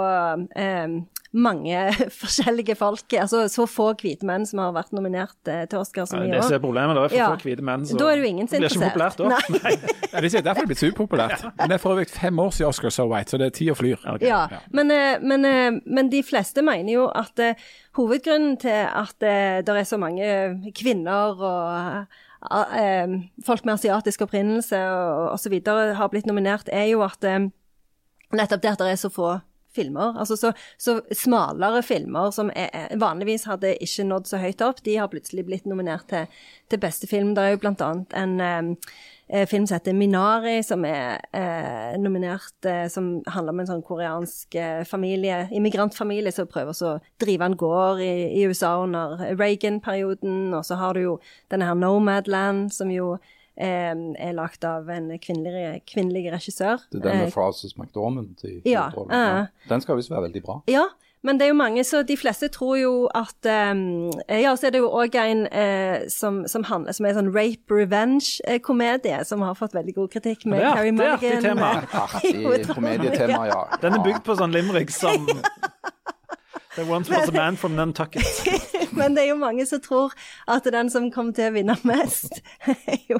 [0.41, 0.95] um,
[1.35, 1.79] mange
[2.21, 3.13] forskjellige folk.
[3.13, 6.37] altså Så få hvite menn som har vært nominert eh, til Oscar så mye år.
[6.37, 7.27] Det som er problemet, da er for ja.
[7.33, 7.85] få hvite menn.
[7.89, 8.65] Så da er det jo ingen som er.
[8.65, 9.31] Blir ikke populært da.
[9.33, 9.73] Nei.
[10.13, 11.43] ja, det er derfor det er blitt upopulært.
[11.43, 11.51] Ja.
[11.59, 13.73] Men det er for øvrig fem år siden Oscar So White, så det er tid
[13.73, 13.99] og flyr.
[14.15, 14.29] Okay.
[14.29, 17.43] Ja, men, eh, men, eh, men, de fleste mener jo at
[17.95, 22.05] hovedgrunnen til at uh, det er så mange kvinner og
[22.51, 25.59] uh, folk med asiatisk opprinnelse og osv.
[25.65, 29.37] har blitt nominert, er jo at nettopp det at det er så få
[29.75, 30.15] filmer.
[30.19, 34.97] Altså så, så smalere filmer som er, vanligvis hadde ikke nådd så høyt opp, de
[34.99, 36.31] har plutselig blitt nominert til,
[36.71, 37.35] til beste film.
[37.35, 38.39] Det er jo blant annet en
[39.27, 43.85] eh, film som heter Minari, som er eh, nominert eh, Som handler om en sånn
[43.85, 50.53] koreansk eh, familie, immigrantfamilie som prøver å drive en gård i, i USA under Reagan-perioden.
[50.53, 51.15] Og så har du jo
[51.51, 53.15] denne her Nomadland, som jo
[53.55, 56.83] er lagd av en kvinnelig, kvinnelig regissør.
[56.91, 59.45] Det er den med Frances McDormand i ja, ja.
[59.69, 60.59] Den skal visst være veldig bra.
[60.71, 60.89] Ja,
[61.25, 64.75] men det er jo mange, så de fleste tror jo at um, Ja, så er
[64.75, 69.41] det jo òg en uh, som, som, handler, som er en sånn rape revenge-komedie, som
[69.41, 71.41] har fått veldig god kritikk med Carrie Mulligan.
[71.41, 72.51] Det er artig tema.
[72.59, 73.63] Artig komedietema, ja.
[73.81, 75.25] Den er bygd på sånn limerick som
[76.75, 78.25] There once was a man from Nantucket.
[78.95, 80.13] Men det er jo mange som tror
[80.51, 82.39] at den som kommer til å vinne mest,
[82.71, 83.19] er jo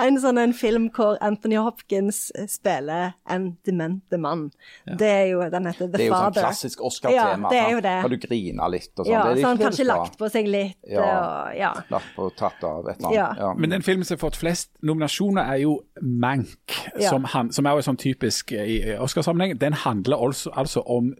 [0.00, 4.46] en sånn en film hvor Anthony Hopkins spiller en demente mann.
[4.84, 4.96] Ja.
[5.00, 5.98] Det er jo Den heter The Father.
[5.98, 7.48] Det er jo sånn klassisk Oscar-tema.
[7.48, 7.94] Ja, det er jo det.
[8.04, 9.12] Kan du grine litt og sånn.
[9.12, 10.78] Ja, så han har kanskje lagt på seg litt.
[10.88, 11.04] Ja.
[11.04, 11.72] Og, ja.
[11.92, 13.18] Lagt på tatt av et eller annet.
[13.18, 13.28] Ja.
[13.40, 13.52] Ja.
[13.58, 17.78] Men den filmen som har fått flest nominasjoner, er jo Mank, som, han, som er
[17.78, 19.56] jo sånn typisk i Oscarsammenheng.
[19.60, 21.12] Den handler altså, altså om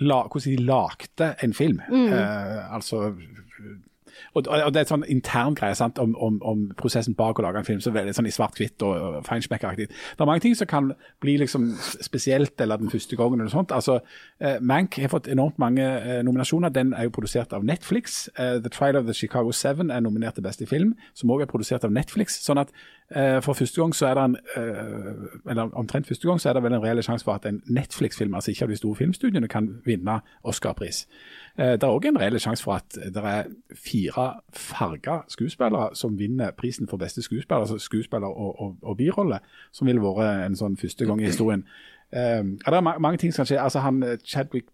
[0.00, 1.80] la, hvordan de lagde en film.
[1.88, 2.12] Mm.
[2.12, 3.14] Eh, altså
[4.34, 7.44] og, og, Det er et sånn intern greie sant, om, om, om, prosessen bak å
[7.44, 7.80] lage en film.
[7.84, 9.88] så veldig sånn i svart-hvitt og, og feinschmecker-aktig.
[9.88, 13.40] Det er mange ting som kan bli liksom spesielt eller den første gangen.
[13.40, 13.72] eller sånt.
[13.72, 14.00] Altså,
[14.40, 16.72] eh, Mank har fått enormt mange eh, nominasjoner.
[16.72, 18.28] Den er jo produsert av Netflix.
[18.38, 21.52] Eh, The Trial of the Chicago Seven er nominert til beste film, som også er
[21.52, 22.40] produsert av Netflix.
[22.42, 22.72] sånn at
[23.44, 24.36] for første gang så er det en,
[25.50, 28.32] eller omtrent første gang så er det vel en reell sjanse for at en Netflix-film,
[28.34, 30.14] altså ikke av de store filmstudiene, kan vinne
[30.48, 31.02] Oscar-pris.
[31.58, 36.18] Eh, det er òg en reell sjanse for at det er fire farga skuespillere som
[36.18, 39.38] vinner prisen for beste skuespiller, altså skuespiller og, og, og birolle,
[39.72, 41.66] som ville vært en sånn første gang i historien.
[42.12, 43.60] Um, det er mange ting som kan skje.
[43.60, 44.66] Altså han eh, Chadwick,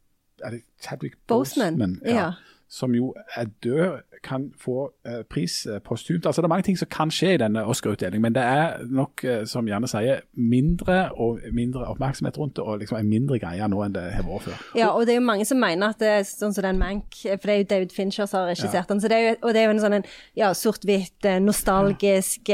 [0.42, 2.30] er det Chadwick Boseman, Boseman ja, ja.
[2.68, 6.26] Som jo er død kan få uh, pris uh, postumt.
[6.26, 9.24] Altså, det er mange ting som kan skje i denne Oscar-utdelingen, men det er nok,
[9.24, 13.68] uh, som Janne sier, mindre og mindre oppmerksomhet rundt det, og liksom en mindre greie
[13.68, 14.64] nå enn det har vært før.
[14.78, 17.16] Ja, og det er jo mange som mener at det er sånn som den Mank,
[17.22, 18.88] for det er jo David Fincher som har regissert ja.
[18.90, 20.08] den, så det er jo, og det er jo en sånn en,
[20.38, 22.52] ja, sort-hvitt, nostalgisk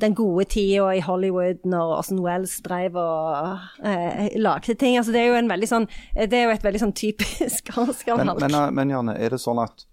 [0.00, 4.96] den gode tida i Hollywood når Orson Wells drev og eh, lagde ting.
[4.96, 8.40] Altså, det er jo en veldig sånn Det er jo et veldig sånn typisk Oscar-valg.
[8.40, 9.84] Men, men, men Janne, er det sånn at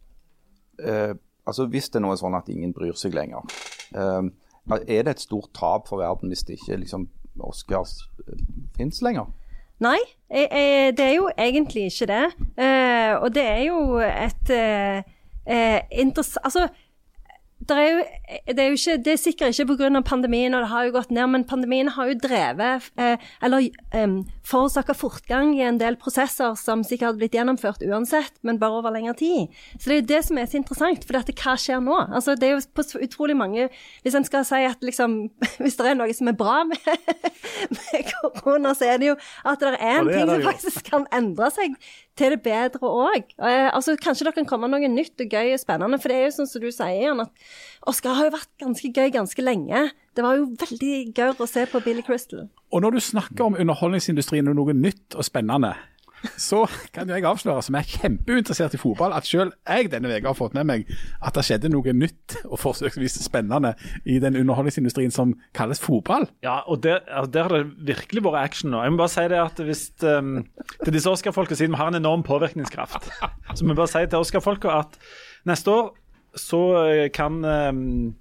[0.79, 1.11] eh,
[1.49, 3.43] altså Hvis det nå er sånn at ingen bryr seg lenger,
[3.97, 4.29] eh,
[4.79, 7.09] er det et stort tap for verden hvis det ikke liksom,
[7.43, 7.97] Oscars
[8.27, 8.47] eh,
[8.77, 9.27] fins lenger?
[9.79, 12.25] Nei, jeg, jeg, det er jo egentlig ikke det.
[12.59, 15.03] Eh, og det er jo et eh,
[15.47, 16.11] eh,
[16.43, 16.67] Altså
[17.59, 18.03] det er, jo,
[18.47, 20.01] det, er jo ikke, det er sikkert ikke pga.
[20.07, 24.13] pandemien, og det har jo gått ned, men pandemien har jo drevet eh, Eller eh,
[24.47, 28.95] forårsaka fortgang i en del prosesser som sikkert hadde blitt gjennomført uansett, men bare over
[28.95, 29.59] lengre tid.
[29.75, 31.99] Så det er jo det som er så interessant, for dette, hva skjer nå?
[32.07, 33.67] Altså, det er jo på utrolig mange
[34.03, 35.19] Hvis en skal si at liksom
[35.63, 36.79] Hvis det er noe som er bra med,
[37.75, 41.51] med korona, så er det jo at det er en ting som faktisk kan endre
[41.53, 41.75] seg
[42.19, 43.33] til det bedre òg.
[43.39, 45.99] Altså, kanskje det kan komme noe nytt og gøy og spennende.
[46.01, 48.91] For det er jo sånn som du sier, Jan, at Oscar har jo vært ganske
[48.95, 49.85] gøy ganske lenge.
[50.17, 52.49] Det var jo veldig gøy å se på Billy Crystal.
[52.75, 55.73] Og når du snakker om underholdningsindustrien og noe nytt og spennende,
[56.39, 56.63] så
[56.95, 60.55] kan jeg avsløre, som er kjempeinteressert i fotball, at selv jeg denne uka har fått
[60.57, 60.89] med meg
[61.25, 66.27] at det skjedde noe nytt og forsøksvis spennende i den underholdningsindustrien som kalles fotball.
[66.45, 68.83] Ja, og der, der har det virkelig vært action nå.
[68.83, 70.39] Jeg må bare si det at hvis um,
[70.83, 73.09] til disse Oscar-folka, siden vi har en enorm påvirkningskraft,
[73.53, 74.99] så må jeg bare si til Oscar-folka at
[75.49, 75.93] neste år
[76.37, 78.11] så eh, kan um,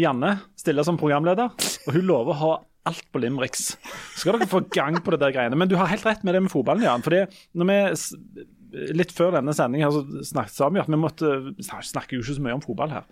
[0.00, 1.52] Janne stille som programleder,
[1.86, 2.54] og hun lover å ha
[2.88, 3.74] alt på Limericks.
[4.14, 5.58] Så skal dere få gang på det der greiene.
[5.58, 7.04] Men du har helt rett med det med fotballen, Jan.
[7.06, 7.24] fordi
[7.54, 11.28] når vi Litt før denne sendingen så snakket sammen at vi måtte
[11.62, 13.04] snakker jo ikke så mye om fotball her.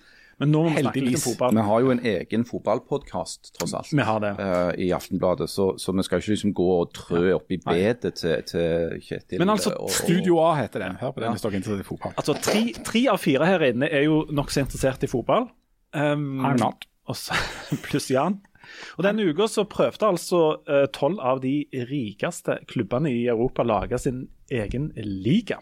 [0.43, 1.55] Men nå må vi snakke litt om fotball.
[1.55, 4.33] Vi har jo en egen fotballpodkast, tross alt, vi har det.
[4.41, 5.47] Uh, i Aftenbladet.
[5.53, 9.39] Så, så, vi skal ikke liksom gå og trø opp i bedet til, til, Kjetil.
[9.39, 10.99] Men altså, og, og, Studio A heter den.
[10.99, 11.37] Hør på den ja.
[11.37, 12.17] hvis dere er interessert i fotball.
[12.17, 15.47] Altså, tre, tre, av fire her inne er jo nokså interessert i fotball.
[15.95, 16.89] Um, I'm not.
[17.87, 18.41] Pluss Jan.
[18.99, 24.01] Og Denne uka så prøvde altså eh, tolv av de rikeste klubbene i Europa lage
[24.03, 25.61] sin egen liga.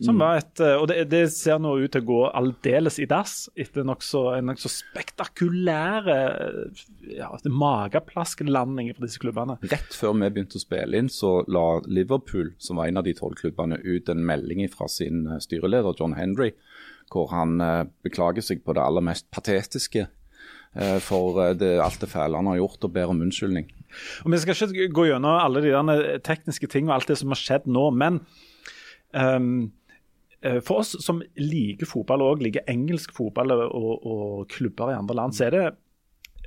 [0.00, 0.22] Som mm.
[0.24, 3.44] var et, eh, og det, det, ser nå ut til å gå aldeles i dass
[3.54, 6.82] etter nokså, en nokså spektakulære eh,
[7.20, 9.58] ja, mageplasklanding fra disse klubbene.
[9.70, 13.14] Rett før vi begynte å spille inn, så la Liverpool, som var en av de
[13.18, 16.52] tolv klubbene, ut en melding fra sin styreleder John Henry,
[17.12, 17.60] hvor han
[18.02, 20.08] beklager seg på det aller mest patetiske
[21.02, 23.70] for eh, det, alt det fæle han har gjort, og ber om unnskyldning.
[24.24, 27.40] Og Vi skal ikke gå gjennom alle de tekniske ting og alt det som har
[27.40, 28.20] skjedd nå, men
[29.12, 29.70] um,
[30.66, 35.32] for oss som liker fotball og liker engelsk fotball og, og, klubber i andre land,
[35.32, 35.62] så er det,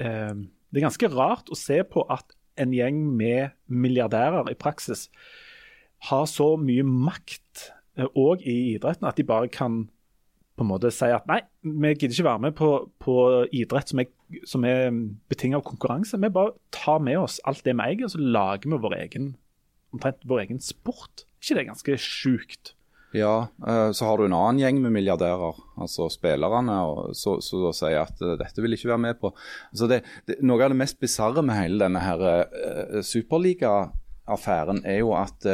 [0.04, 5.08] um, det er ganske rart å se på at en gjeng med milliardærer i praksis
[6.12, 9.88] har så mye makt òg i idretten at de bare kan
[10.58, 12.70] på en måte si at nei, vi gidder ikke være med på,
[13.02, 13.16] på
[13.54, 14.10] idrett som er,
[14.48, 14.90] som er
[15.32, 16.20] betinget av konkurranse.
[16.20, 19.36] Vi bare tar med oss alt det vi eier, og så lager vi vår egen,
[19.96, 21.26] omtrent vår egen sport.
[21.42, 22.74] ikke det er ganske sjukt?
[23.16, 26.76] Ja, eh, så har du en annen gjeng med milliardærer, altså spillerne,
[27.16, 29.32] som sier at uh, dette vil ikke være med på.
[29.72, 35.00] Altså det, det, noe av det mest bisarre med hele denne her uh, superliga-affæren er
[35.06, 35.48] jo at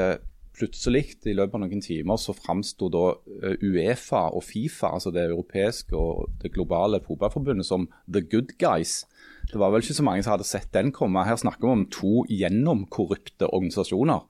[0.53, 6.29] plutselig i løpet av noen timer så framsto Uefa og Fifa, altså det europeiske og
[6.43, 9.03] det globale fotballforbundet, som the good guys.
[9.51, 11.25] Det var vel ikke så mange som hadde sett den komme.
[11.27, 14.23] Her snakker vi om to gjennomkorrupte organisasjoner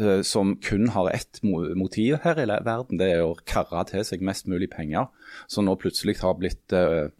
[0.00, 2.98] uh, som kun har ett motiv her i verden.
[3.00, 5.10] Det er å karre til seg mest mulig penger.
[5.46, 7.10] Som nå plutselig har blitt uh,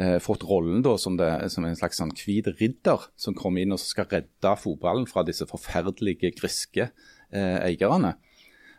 [0.00, 3.84] uh, fått rollen da, som, det, som, en slags sånn ridder som kommer inn og
[3.84, 6.88] skal redde fotballen fra disse forferdelige griske
[7.32, 8.14] eierne.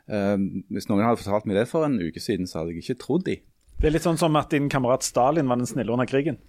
[0.10, 3.28] hvis noen hadde fortalt meg det for en uke siden, så hadde jeg ikke trodd
[3.28, 3.36] de.
[3.80, 6.40] Det er litt sånn som at din kamerat Stalin var den snille under krigen?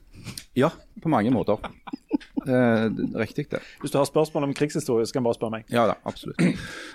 [0.58, 0.72] Ja,
[1.02, 1.60] på mange måter.
[2.46, 2.86] Eh,
[3.20, 3.60] riktig, det.
[3.80, 5.70] Hvis du har spørsmål om krigshistorie, så kan du bare spørre meg.
[5.72, 6.40] Ja da, absolutt.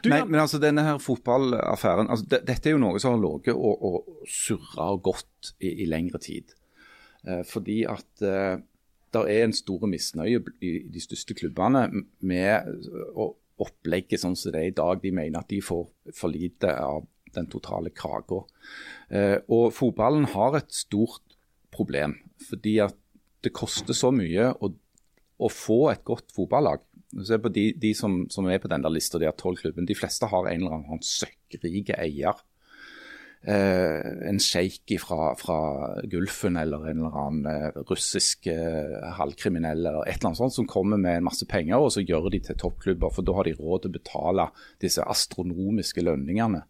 [0.03, 3.21] Du, Nei, men altså denne her fotballaffæren altså, det, Dette er jo noe som har
[3.21, 6.55] ligget og, og surra og gått i, i, lengre tid.
[7.25, 8.57] Eh, fordi at eh,
[9.15, 11.85] det er en stor misnøye i de største klubbene
[12.25, 12.73] med
[13.61, 15.01] opplegget sånn som det er i dag.
[15.01, 15.85] De mener at de får
[16.15, 18.41] for lite av den totale kaka.
[19.09, 21.37] Eh, og fotballen har et stort
[21.75, 22.17] problem.
[22.49, 22.97] Fordi at
[23.45, 26.83] det koster så mye å, å få et godt fotballag.
[27.25, 29.87] Se på De, de som, som, er på den lista, de tolv klubben.
[29.87, 32.41] De fleste har en eller annen søkkrike eier.
[33.47, 35.57] Eh, en sjeik fra, fra,
[36.09, 40.65] Gulfen eller en eller annen eh, russisk eh, halvkriminell eller et eller annet sånt som
[40.65, 43.13] kommer med en masse penger og så gjør de til toppklubber.
[43.13, 44.47] For da har de råd til å betale
[44.81, 46.63] disse astronomiske lønningene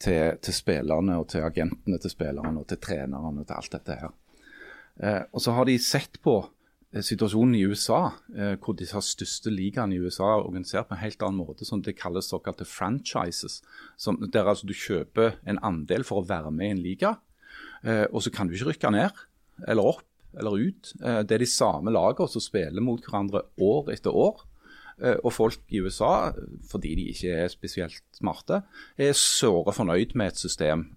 [0.00, 4.00] til, til spillerne og til agentene til spillerne og til trenerne og til alt dette
[4.00, 4.16] her.
[5.30, 6.40] Og så har de sett på
[6.92, 11.22] situasjonen i USA, eh, hvor disse største ligaene i USA er organisert på en helt
[11.22, 13.60] annen måte, som det kalles såkalte franchises.
[14.00, 17.14] Som, der altså du kjøper en andel for å være med i en liga,
[17.84, 19.24] eh, og så kan du ikke rykke ned
[19.68, 20.04] eller opp
[20.38, 20.94] eller ut.
[21.02, 24.46] Eh, det er de samme lagene som spiller mot hverandre år etter år.
[24.98, 26.32] Eh, og folk i USA,
[26.72, 28.62] fordi de ikke er spesielt smarte,
[28.96, 30.88] er såre fornøyd med et system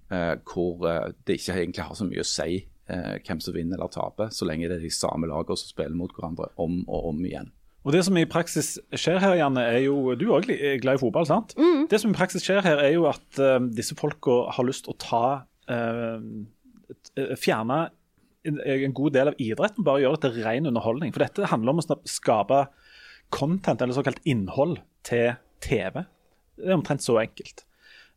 [0.48, 0.88] hvor
[1.28, 4.48] det ikke egentlig har så mye å si eh, hvem som vinner eller taper, så
[4.48, 7.52] lenge det er de samme lagene som spiller mot hverandre om og om igjen.
[7.82, 10.50] Og Det som i praksis skjer her, Janne, er jo Du er òg
[10.84, 11.56] glad i fotball, sant?
[11.58, 11.88] Mm.
[11.90, 14.94] Det som i praksis skjer her, er jo at uh, disse folka har lyst til
[14.94, 15.26] å ta
[15.72, 16.22] uh,
[17.42, 17.88] Fjerne
[18.46, 21.12] en god del av idretten, bare gjøre det til ren underholdning.
[21.14, 22.64] For dette handler om å skape
[23.34, 26.04] content, eller såkalt innhold, til TV.
[26.58, 27.64] Det er omtrent så enkelt.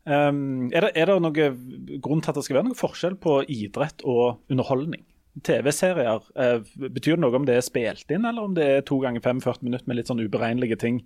[0.05, 3.39] Um, er, det, er, det, noe grunn til at det skal være noe forskjell på
[3.49, 5.01] idrett og underholdning?
[5.45, 9.01] TV-serier, uh, betyr det noe om det er spilt inn, eller om det er to
[9.03, 11.01] ganger 45 minutter med litt sånn uberegnelige ting?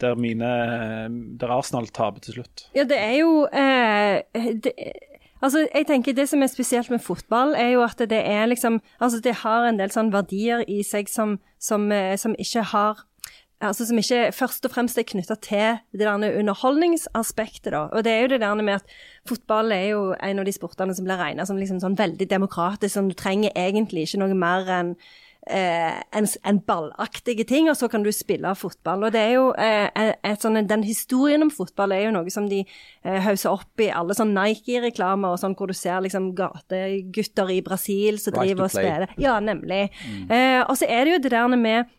[0.00, 0.48] Der, mine,
[1.38, 2.64] der Arsenal taper til slutt.
[2.74, 4.72] Ja, det er jo uh, det,
[5.42, 8.80] Altså, jeg tenker Det som er spesielt med fotball, er jo at det er liksom
[9.00, 13.02] Altså, det har en del sånn verdier i seg som, som, eh, som ikke har
[13.62, 17.72] altså som ikke først og fremst er knytta til det der underholdningsaspektet.
[17.72, 17.86] da.
[17.92, 18.94] Og det er jo det der med at
[19.28, 22.94] fotball er jo en av de sportene som blir regna som liksom sånn veldig demokratisk.
[22.94, 24.96] sånn Du trenger egentlig ikke noe mer enn
[25.46, 29.06] eh, en, en, ballaktige ting, og så kan du spille fotball.
[29.06, 29.88] Og det er jo eh,
[30.22, 33.90] et sånn, Den historien om fotball er jo noe som de eh, hauser opp i
[33.90, 38.74] alle sånn Nike-reklamer, og sånn hvor du ser liksom gategutter i Brasil som driver og
[38.74, 39.16] spiller.
[39.22, 39.88] Ja, nemlig.
[40.06, 40.30] Mm.
[40.30, 41.98] Eh, og så er det jo det der med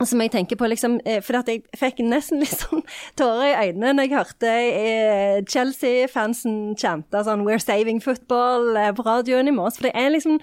[0.00, 2.84] som jeg tenker på, liksom, for for jeg fikk nesten litt sånn
[3.18, 9.06] tårer i øynene når jeg hørte eh, Chelsea-fansen chante sånn 'We're saving football' eh, på
[9.06, 9.78] radioen i morges.
[9.78, 10.40] For det er liksom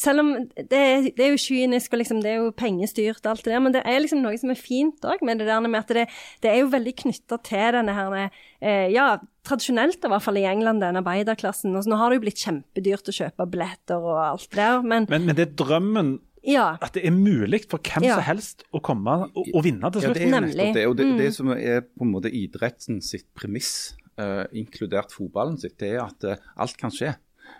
[0.00, 0.80] selv om det,
[1.16, 3.74] det, er jo kynisk og liksom, det er jo pengestyrt og alt det der, men
[3.74, 6.06] det er liksom noe som er fint òg med det der med at det,
[6.44, 10.46] det er jo veldig knytta til denne her eh, Ja, tradisjonelt i hvert fall i
[10.48, 11.74] England, den arbeiderklassen.
[11.76, 14.82] Og så nå har det jo blitt kjempedyrt å kjøpe billetter og alt det der,
[14.82, 16.66] men Men, men det er drømmen ja.
[16.80, 18.16] At det er mulig for hvem ja.
[18.16, 20.16] som helst å komme og, og vinne til slutt.
[20.16, 20.84] Ja, det er nettopp det.
[20.88, 21.16] Og det, mm.
[21.20, 23.72] det, som er på en måte idretten sitt premiss,
[24.20, 27.12] uh, inkludert fotballen sitt, det er at uh, alt kan skje.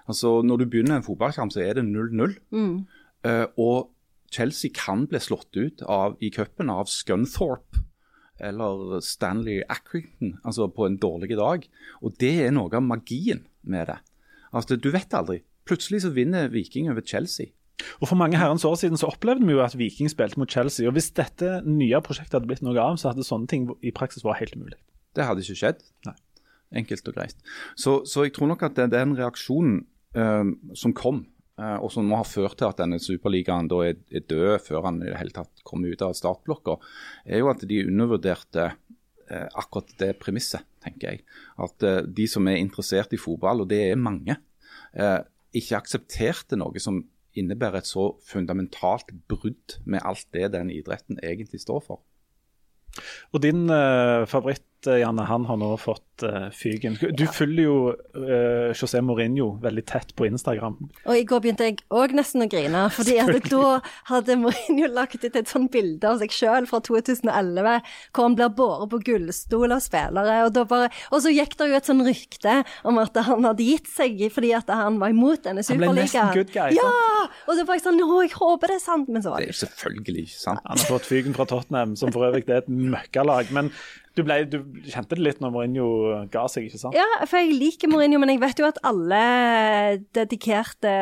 [0.09, 2.39] Altså Når du begynner en fotballkamp, så er det 0-0.
[2.55, 2.74] Mm.
[3.26, 3.91] Uh, og
[4.33, 7.85] Chelsea kan bli slått ut av, i cupen av Scunthorpe
[8.41, 11.66] eller Stanley Accrington altså på en dårlig dag.
[12.01, 13.99] Og Det er noe av magien med det.
[14.53, 15.43] Altså, Du vet aldri.
[15.66, 17.53] Plutselig så vinner Viking over Chelsea.
[18.01, 20.87] Og For mange herrens år siden så opplevde vi jo at Viking spilte mot Chelsea.
[20.89, 24.26] og Hvis dette nye prosjektet hadde blitt noe av, så hadde sånne ting i praksis
[24.26, 24.78] vært helt umulig.
[25.16, 25.83] Det hadde ikke skjedd.
[26.07, 26.16] Nei.
[26.81, 27.39] Enkelt og greit.
[27.74, 29.83] Så, så jeg tror nok at det, den reaksjonen
[30.16, 31.24] uh, som kom,
[31.59, 34.87] uh, og som nå har ført til at denne superligaen da er, er, død før
[34.87, 36.78] han i det hele tatt kom ut av startblokka,
[37.26, 41.24] er jo at de undervurderte uh, akkurat det premisset, tenker jeg.
[41.61, 44.39] At de som er interessert i fotball, og det er mange,
[45.55, 47.03] ikke aksepterte noe som
[47.39, 52.03] innebærer et så fundamentalt brudd med alt det den idretten egentlig står for.
[53.33, 53.68] Og din
[54.26, 56.97] favoritt, Janne, han har nå fått uh, fyken.
[57.16, 57.76] Du følger jo
[58.16, 60.76] uh, José Mourinho veldig tett på Instagram.
[61.05, 65.20] Og i går begynte jeg òg nesten å grine, fordi at da hadde Mourinho lagt
[65.24, 69.76] ut et sånt bilde av seg sjøl fra 2011, hvor han blir båret på gullstol
[69.76, 70.39] av spillere.
[70.49, 72.57] Og, bare, og, så gikk det jo et sånn rykte
[72.89, 75.89] om at han hadde gitt seg fordi at han var imot denne superligaen.
[75.89, 76.76] Han ble nesten good guy.
[76.78, 76.91] Ja!
[77.47, 79.51] Og så var jeg sånn Å, jeg håper det er sant, men så var det
[79.51, 80.62] jo Det selvfølgelig ikke sant.
[80.66, 83.53] Han har fått fyken fra Tottenham, som for øvrig er et møkkalag.
[83.55, 83.70] Men
[84.18, 84.56] du, ble, du
[84.90, 85.86] kjente det litt når Mourinho
[86.32, 86.96] ga seg, ikke sant?
[86.98, 89.20] Ja, for jeg liker Mourinho, men jeg vet jo at alle
[90.16, 90.92] dedikerte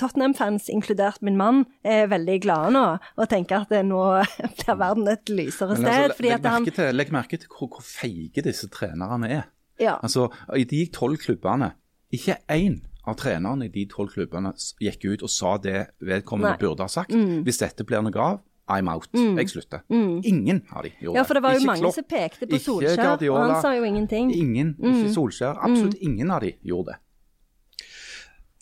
[0.00, 2.84] Tottenham-fans, inkludert min mann, er veldig glade nå
[3.20, 4.02] og tenker at nå
[4.60, 5.96] blir verden et lysere Men sted.
[6.04, 9.30] altså, fordi legg, at han merke til, legg merke til hvor, hvor feige disse trenerne
[9.30, 9.48] er.
[9.80, 9.98] ja.
[10.02, 11.72] Altså, I de tolv klubbene,
[12.12, 16.58] ikke én av trenerne i de tolv klubbene gikk ut og sa det vedkommende Nei.
[16.58, 16.62] Mm.
[16.64, 17.14] burde ha sagt.
[17.46, 18.40] Hvis dette blir noe av,
[18.70, 19.08] I'm out.
[19.14, 19.82] Jeg slutter.
[19.90, 22.56] Ingen av de gjorde Ja, for det var jo Ikke mange Klopp, som pekte på
[22.56, 24.30] ikke Solskjær, og han sa jo ingenting.
[24.30, 24.42] Mm.
[24.44, 25.58] Ingen, ikke Solskjær.
[25.66, 27.00] Absolutt ingen av de gjorde det.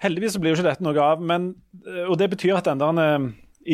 [0.02, 1.50] Heldigvis så blir jo ikke dette noe av, men,
[1.82, 3.28] eh, og det betyr at den der eh,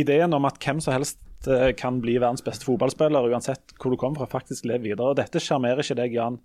[0.05, 3.99] ideen om at hvem som helst eh, kan bli verdens beste fotballspiller, uansett hvor du
[4.01, 5.13] kommer fra, faktisk lever videre.
[5.13, 6.41] Og dette sjarmerer ikke deg, Jan.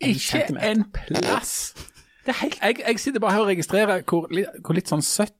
[0.00, 0.70] En Ikke centimeter.
[0.70, 1.54] en plass.
[2.26, 4.26] Det er helt, jeg, jeg sitter bare her og registrerer hvor,
[4.64, 5.36] hvor litt sånn søtt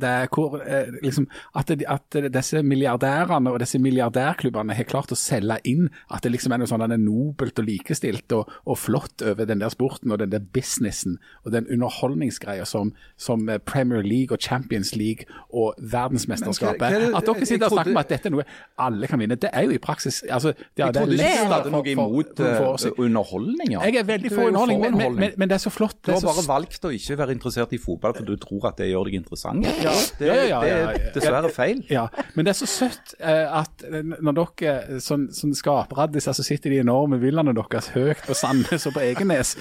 [0.00, 0.28] det.
[0.34, 5.58] Hvor, eh, liksom, at, det, at disse milliardærene og disse milliardærklubbene har klart å selge
[5.68, 9.22] inn at det liksom er noe sånn det er nobelt og likestilt og, og flott
[9.22, 14.02] over den der sporten og den der businessen og den underholdningsgreia som, som eh, Premier
[14.06, 18.00] League og Champions League og verdensmesterskapet Men hva- hva At dere sitter og snakker om
[18.02, 18.44] at dette er noe
[18.80, 19.36] alle kan vinne.
[19.40, 22.56] Det er jo i praksis altså, ja, Jeg trodde ikke du hadde noe imot for-
[22.60, 23.72] for- eh, underholdning.
[23.72, 23.80] Ja.
[23.84, 25.96] jeg er veldig for underholdning, men, men, men, det er så flott.
[26.06, 28.76] Du har så, bare valgt å ikke være interessert i fotball for du tror at
[28.78, 29.49] det gjør deg interessant.
[29.58, 31.82] Det, ja, ja, ja, det ja, er dessverre feil.
[31.90, 36.46] ja, men det er så søtt eh, at eh, når dere sånn, sånn skaperaddiser så
[36.46, 39.56] sitter de enorme villaene deres høyt på Sandnes og på Egenes,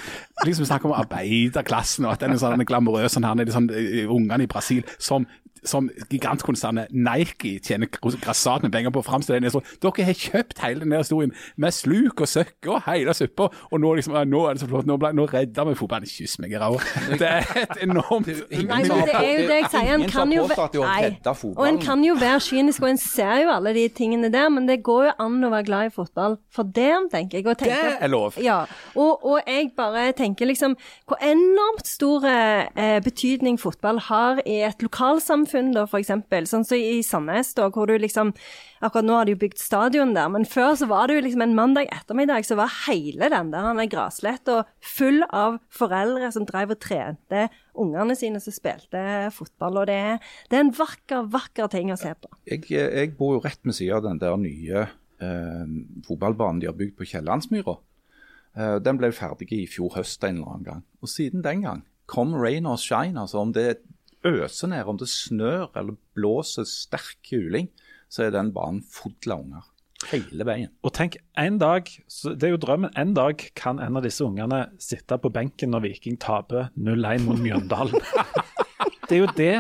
[0.46, 4.06] liksom snakker om arbeiderklassen og at den er sånn glamorøs sånn her, nede, sånn, eh,
[4.10, 5.28] ungene i Brasil som
[5.68, 9.66] som gigantkonsernet Nike tjener grassat med penger på å framstille den.
[9.84, 13.82] Dere har kjøpt hele den der historien med sluk og søkk og hele suppa, og
[13.82, 16.10] nå, liksom, nå er det så flott, nå, ble, nå redder vi fotballen.
[16.10, 16.80] Kyss meg i ræva.
[17.20, 19.90] Det er et enormt Nei, men det er jo det jeg sier.
[19.96, 21.10] En kan jo Nei.
[21.50, 24.68] Og en kan jo være kynisk, og en ser jo alle de tingene der, men
[24.70, 27.48] det går jo an å være glad i fotball for det, tenker jeg.
[27.48, 28.38] Og tenke, Det er lov.
[28.44, 28.60] Ja,
[28.96, 30.76] og, og jeg bare tenker liksom
[31.10, 36.48] hvor enormt stor eh, betydning fotball har i et lokalsamfunn, da, for eksempel.
[36.50, 38.34] Sånn som i Sandnes, da, hvor du liksom
[38.80, 41.42] Akkurat nå har de jo bygd stadion der, men før så var det jo liksom
[41.44, 46.46] en mandag ettermiddag, så var hele den der han er grasletta full av foreldre som
[46.48, 49.02] drev og trente ungene sine som spilte
[49.36, 49.82] fotball.
[49.82, 52.32] Og det er, det er en vakker, vakker ting å se på.
[52.48, 55.76] Jeg, jeg bor jo rett ved siden av den der nye eh,
[56.08, 57.76] fotballbanen de har bygd på Kiellandsmyra.
[58.56, 60.84] Eh, den ble ferdig i fjor høst en eller annen gang.
[61.04, 63.82] Og siden den gang, kom rain or shine, altså om det
[64.26, 67.70] øser ned, om det snør eller blåser sterk kuling,
[68.10, 69.68] så er den banen full av unger.
[70.08, 70.70] Hele veien.
[70.88, 74.24] Og tenk, en dag, så det er jo drømmen, en dag kan en av disse
[74.24, 78.00] ungene sitte på benken når Viking taper 0-1 mot Mjøndalen.
[79.10, 79.54] det er jo det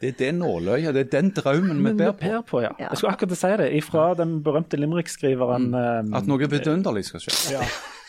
[0.00, 2.42] Det er det nåløyet, det er den drømmen vi ber på.
[2.48, 2.60] på.
[2.64, 2.74] Ja.
[2.78, 7.56] Jeg skulle akkurat si det, ifra den berømte limerick-skriveren eh, At noe vidunderlig skal skje.
[7.56, 7.64] ja.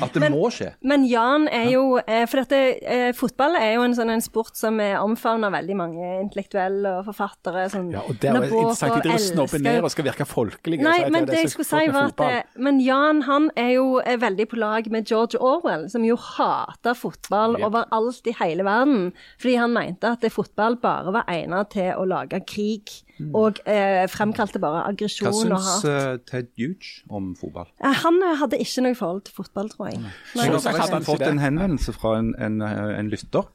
[0.00, 0.72] At det Men- må skje.
[0.82, 4.56] Men Jan er jo eh, For dette, eh, fotball er jo en sånn en sport
[4.56, 7.68] som er omfavnet av veldig mange intellektuelle og forfattere.
[7.70, 9.02] Sånn, Ja, og det er jo interessant.
[9.02, 10.82] De driver snobber ned og skal virke folkelige.
[10.82, 13.50] Nei, så er men det det jeg skulle si var at eh, Men Jan han
[13.56, 17.66] er jo er veldig på lag med George Orwell, som jo hater fotball Yep.
[17.68, 19.12] overalt i hele verden.
[19.38, 23.02] Fordi han mente at fotball bare var egnet til å lage krig.
[23.34, 27.68] Og eh, fremkalte bare Hva aggresjon og syns uh, eh, Ted Huge om fotball?
[27.78, 30.00] Eh, Han eh, hadde ikke noe forhold til fotball, tror jeg.
[30.02, 30.14] Nei.
[30.48, 33.46] Jeg har faktisk fått en henvendelse fra en, en, en lytter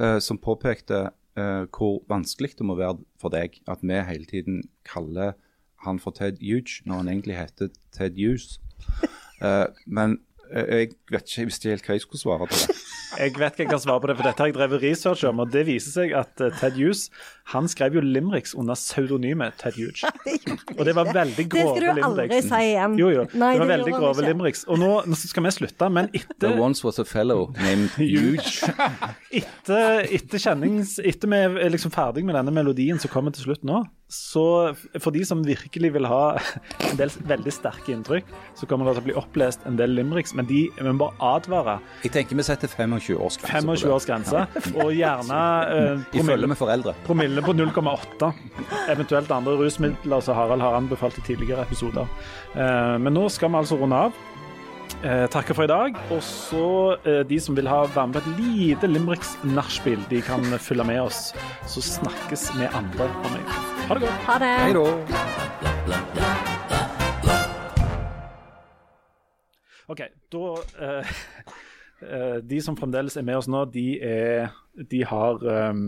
[0.00, 1.06] uh, som påpekte
[1.38, 5.36] uh, hvor vanskelig det må være for deg at vi hele tiden kaller
[5.84, 8.60] han for Ted Huge, når han egentlig heter Ted Hughes.
[9.42, 10.18] Eh, men
[10.52, 12.76] jeg vet ikke, jeg visste helt hva jeg skulle svare på det.
[13.14, 15.38] Jeg vet ikke jeg kan svare på det, for dette har jeg drevet research om.
[15.44, 17.04] Og det viser seg at eh, Ted Hughes
[17.52, 20.02] han skrev jo limericks under pseudonymet Ted Huge.
[20.78, 22.48] Og det var veldig Det skal du aldri limericks.
[22.50, 22.96] si igjen.
[22.98, 23.26] Jo, jo.
[23.38, 24.64] Nei, det var det veldig grove limericks.
[24.66, 28.66] Og nå, nå skal vi slutte, men There etter, once was a fellow named Huge.
[29.30, 30.96] etter, etter kjennings...
[30.98, 35.14] Etter vi er liksom ferdig med denne melodien som kommer til slutt nå, så for
[35.14, 36.36] de som virkelig vil ha
[36.90, 38.28] en del veldig sterke inntrykk,
[38.58, 41.16] så kommer det til å bli opplest en del limericks, men de vi må bare
[41.34, 41.78] advare.
[42.04, 44.44] Jeg tenker vi setter 25 års grense 25 års grense,
[44.76, 45.40] og gjerne
[45.72, 46.96] eh, promille, med foreldre.
[47.08, 48.30] promille på 0,8.
[48.92, 52.08] Eventuelt andre rusmidler som Harald har anbefalt i tidligere episoder.
[52.54, 54.24] Eh, men nå skal vi altså runde av.
[55.04, 55.98] Eh, takker for i dag.
[56.14, 56.66] Og så
[57.04, 61.02] eh, de som vil ha være med på et lite Limericks-nachspiel, de kan følge med
[61.04, 61.30] oss.
[61.68, 63.63] Så snakkes vi andre om en.
[63.84, 64.20] Ha det godt.
[64.24, 64.52] Ha det.
[64.64, 64.84] Hei da.
[69.92, 70.00] OK,
[70.32, 70.44] da
[70.86, 71.10] uh,
[72.00, 74.54] uh, De som fremdeles er med oss nå, de er
[74.88, 75.82] De har um,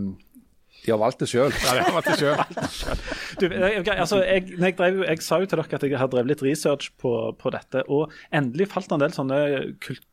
[0.83, 1.49] De har valgt det sjøl.
[1.63, 2.43] Ja, de har valgt selv.
[2.77, 3.57] sjøl.
[3.57, 6.45] jeg, altså, jeg, jeg, drev, jeg sa jo til dere at jeg har drevet litt
[6.45, 9.41] research på, på dette, og endelig falt det en del sånne
[9.81, 10.05] kult,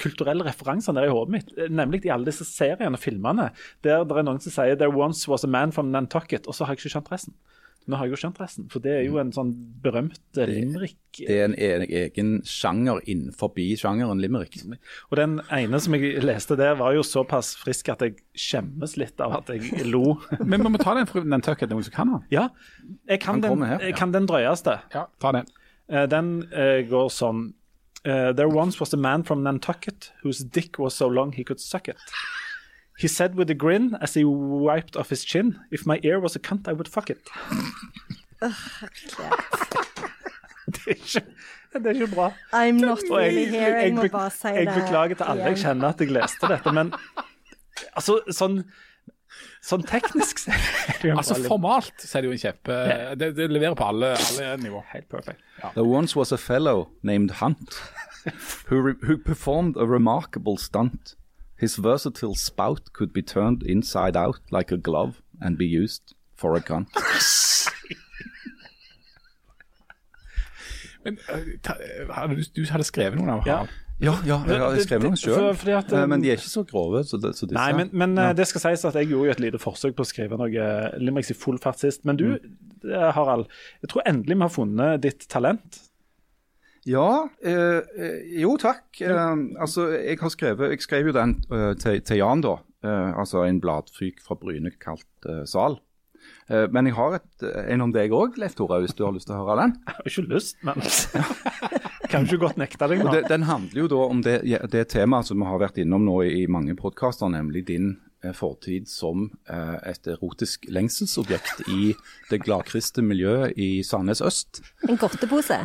[0.00, 1.54] kulturelle referanser der i hodet mitt.
[1.70, 3.50] Nemlig i alle disse seriene og filmene
[3.84, 6.64] der det er noen som sier 'There once was a man from Nantucket', og så
[6.64, 7.34] har jeg ikke skjønt resten.
[7.90, 9.50] Nå har jeg jo skjønt resten, for det er jo en sånn
[9.82, 10.98] berømt eh, limerick.
[11.18, 13.50] Det er en egen sjanger innenfor
[13.80, 14.54] sjangeren limerick.
[15.10, 19.18] Og den ene som jeg leste der, var jo såpass frisk at jeg skjemmes litt
[19.20, 20.20] av at jeg lo.
[20.46, 22.22] Men vi må ta den fra Nantucket, noen som kan den.
[22.30, 22.48] Ja,
[23.10, 23.82] jeg kan, den, her.
[23.82, 24.78] jeg kan den drøyeste.
[24.94, 25.50] Ja, ta den.
[25.90, 27.48] Eh, den eh, går sånn
[28.04, 31.60] eh, There once was a man from Nantucket whose dick was so long he could
[31.60, 31.96] suck it.
[32.98, 36.36] He said with a grin as he wiped off his chin, if my ear was
[36.36, 37.28] a cunt, I would fuck it.
[40.66, 41.22] det, er ikke,
[41.72, 42.32] det er ikke bra.
[42.52, 43.76] I'm not jeg, really here.
[43.82, 46.92] Jeg bare si jeg beklager til alle jeg kjenner at jeg leste dette, men
[47.96, 48.62] altså sånn
[49.62, 52.78] Sånn teknisk en Altså Formalt så er det jo en kjempe
[53.20, 54.82] Det, det leverer på alle, alle nivå.
[54.92, 55.40] Helt perfect.
[55.74, 57.78] There once was a fellow named Hunt
[58.68, 61.14] who, re- who performed a remarkable stunt.
[61.58, 66.54] His versatile spout could be turned inside out like a glove and be used for
[66.56, 66.86] a gun.
[71.04, 71.74] Men uh, ta,
[72.14, 73.62] hadde du, du hadde skrevet noen av Ja.
[74.00, 76.02] Ja, ja, jeg Det- noen det- sjøl.
[76.02, 77.52] um, Men de er ikke så grove som så disse.
[77.54, 78.32] Nei, men, men ja.
[78.32, 81.30] det skal sies at jeg gjorde jo et lite forsøk på å skrive noe limericks
[81.30, 82.04] i full fart sist.
[82.04, 83.12] Men du, mm.
[83.14, 83.46] Harald,
[83.82, 85.78] jeg tror endelig vi har funnet ditt talent.
[86.84, 89.00] Ja, eh, eh, jo takk.
[89.00, 92.56] Eh, altså, jeg har skrevet Jeg skrev jo den eh, til, til Jan, da.
[92.82, 95.78] Eh, altså en bladfyk fra Bryne kalt eh, Sal.
[96.50, 99.28] Eh, men jeg har et, en om deg òg, Leif Tore, hvis du har lyst
[99.30, 99.76] til å høre den.
[99.86, 100.82] Jeg har ikke lyst, men
[102.12, 103.16] Kan jo ikke godt nekte deg Da.
[103.16, 104.38] det, den handler jo da om det,
[104.72, 108.90] det temaet som vi har vært innom nå i, mange podkaster, nemlig din eh, fortid
[108.90, 111.94] som eh, et erotisk lengselsobjekt i
[112.28, 114.60] det gladkristne miljøet i Sandnes øst.
[114.88, 115.58] En godtepose.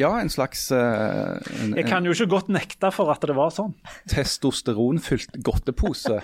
[0.00, 3.52] Ja, en slags eh, en, Jeg kan jo ikke godt nekte for at det var
[3.54, 3.76] sånn.
[4.10, 6.22] testosteronfylt godtepose.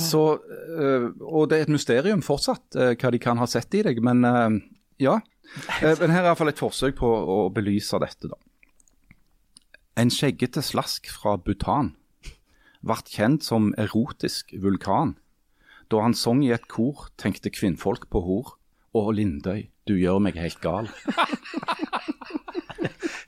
[0.00, 4.24] Så, og det er et mysterium fortsatt hva de kan ha sett i deg, men
[5.02, 5.18] ja.
[5.82, 8.38] Eh, men her er iallfall et forsøk på å belyse dette, da.
[9.96, 11.94] En skjeggete slask fra Bhutan
[12.86, 15.14] ble kjent som erotisk vulkan.
[15.90, 18.52] Da han sang i et kor, tenkte kvinnfolk på hor.
[18.96, 20.88] Å, Lindøy, du gjør meg helt gal.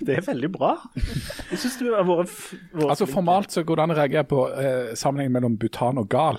[0.08, 0.70] Det er veldig bra.
[1.50, 2.30] Jeg syns du har vært,
[2.86, 3.06] Altså.
[3.10, 6.38] Formalt så går det an å reagere på eh, sammenhengen mellom butan og gal.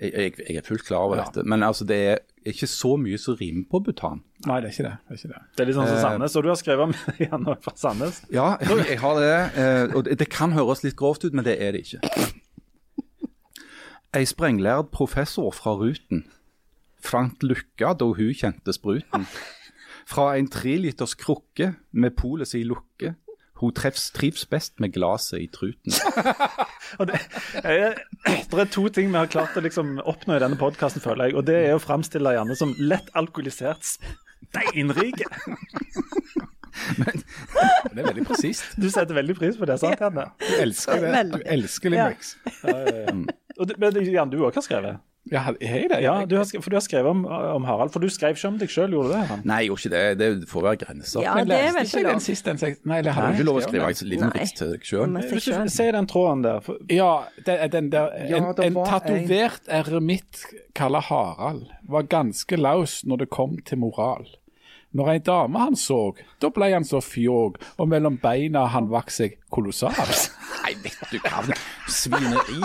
[0.00, 1.26] Jeg, jeg, jeg er fullt klar over Ja.
[1.28, 4.20] dette, men altså, det er ikke så mye som rimer på Bhutan.
[4.46, 4.92] Nei, det er ikke det.
[4.98, 5.40] det, er ikke det.
[5.56, 6.36] Det er litt sånn som Sandnes.
[6.36, 6.94] Og du har skrevet om
[7.26, 8.20] Janne fra Sandnes.
[8.34, 9.32] Ja, jeg, har det.
[9.62, 12.00] eh, Og det, det kan høres litt grovt ut, men det er det ikke.
[14.12, 16.26] Ei sprenglærd professor fra Ruten
[17.02, 19.24] fant lykka da hun kjente spruten.
[20.06, 23.14] Fra en treliters krukke med polet si lukke.
[23.62, 25.94] Hun treffs, trives best med glasset i truten.
[27.00, 27.20] Og det,
[27.62, 27.92] jeg,
[28.26, 31.38] det er to ting vi har klart å liksom oppnå i denne podkasten, føler jeg.
[31.38, 35.28] Og det er å framstille Janne som lett alkoholisert steinrike.
[36.92, 38.74] Det er veldig presist.
[38.80, 40.26] Du setter veldig pris på det, sant, Janne?
[40.42, 41.22] Du elsker det.
[41.30, 42.34] Du elsker limericks.
[43.60, 45.00] Og det, men Jan, du òg har skrevet?
[45.30, 46.00] Ja, hei det?
[46.02, 47.92] Ja, du har, for du har skrevet om, om Harald.
[47.94, 49.20] For du skrev ikke om deg sjøl, gjorde du det?
[49.28, 49.44] Han?
[49.46, 50.18] Nei, jeg gjorde ikke det.
[50.18, 51.22] Det får være grenser.
[51.22, 52.24] Ja, det er vel ikke den lov.
[52.24, 52.74] siste den.
[52.90, 55.14] Nei, det har er ikke lov å skrive limerick til deg sjøl.
[55.14, 55.70] Du.
[55.76, 56.58] Se den tråden der.
[56.66, 57.12] For, Ja,
[57.46, 60.42] den, den der Ja, En, tatovert en eremitt
[60.74, 64.26] kalla Harald var ganske laus når det kom til moral.
[64.92, 66.00] Når ei dame han så,
[66.42, 70.26] da ble han så fjåg, og mellom beina han vokste seg kolossalt.
[70.66, 71.46] Nei, vet du hva.
[71.88, 72.60] Svineri.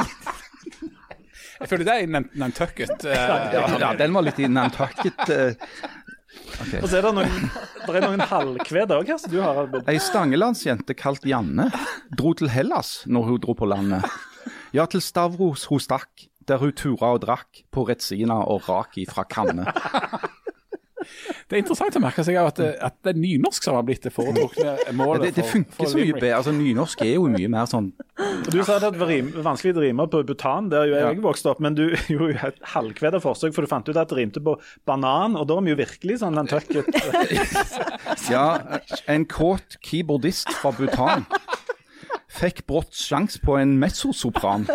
[1.57, 2.09] Jeg føler det er i
[2.41, 2.95] Nantucket.
[3.05, 5.23] Uh, Ja, ja, den var litt i Nantucket.
[5.33, 6.81] eh.
[6.81, 7.49] og så er det noen,
[7.87, 11.69] det er noen halvkved òg her, som du har Ei stangelandsjente kalt Janne
[12.17, 14.05] dro til Hellas når hun dro på landet.
[14.75, 19.25] Ja, til Stavros hun stakk, der hun tura og drakk på Retsina og rak fra
[19.27, 19.65] kanne.
[21.47, 24.11] Det er interessant å merke seg at, at det er nynorsk som har blitt det
[24.11, 25.29] foretrukne målet.
[25.29, 26.31] det, det funker for så mye bedre.
[26.35, 27.87] Altså, Nynorsk er jo mye mer sånn
[28.51, 31.61] Du sa det var rim, vanskelig å rime på Bhutan, der jo jeg vokste opp,
[31.63, 34.57] men du gjorde jo et halvkvedet forsøk, for du fant ut at det rimte på
[34.89, 36.91] banan, og da er vi jo virkelig sånn Nantucket.
[38.31, 41.23] Ja, en kåt keyboardist fra Bhutan
[42.37, 44.67] fikk brått sjans på en mezzosopran.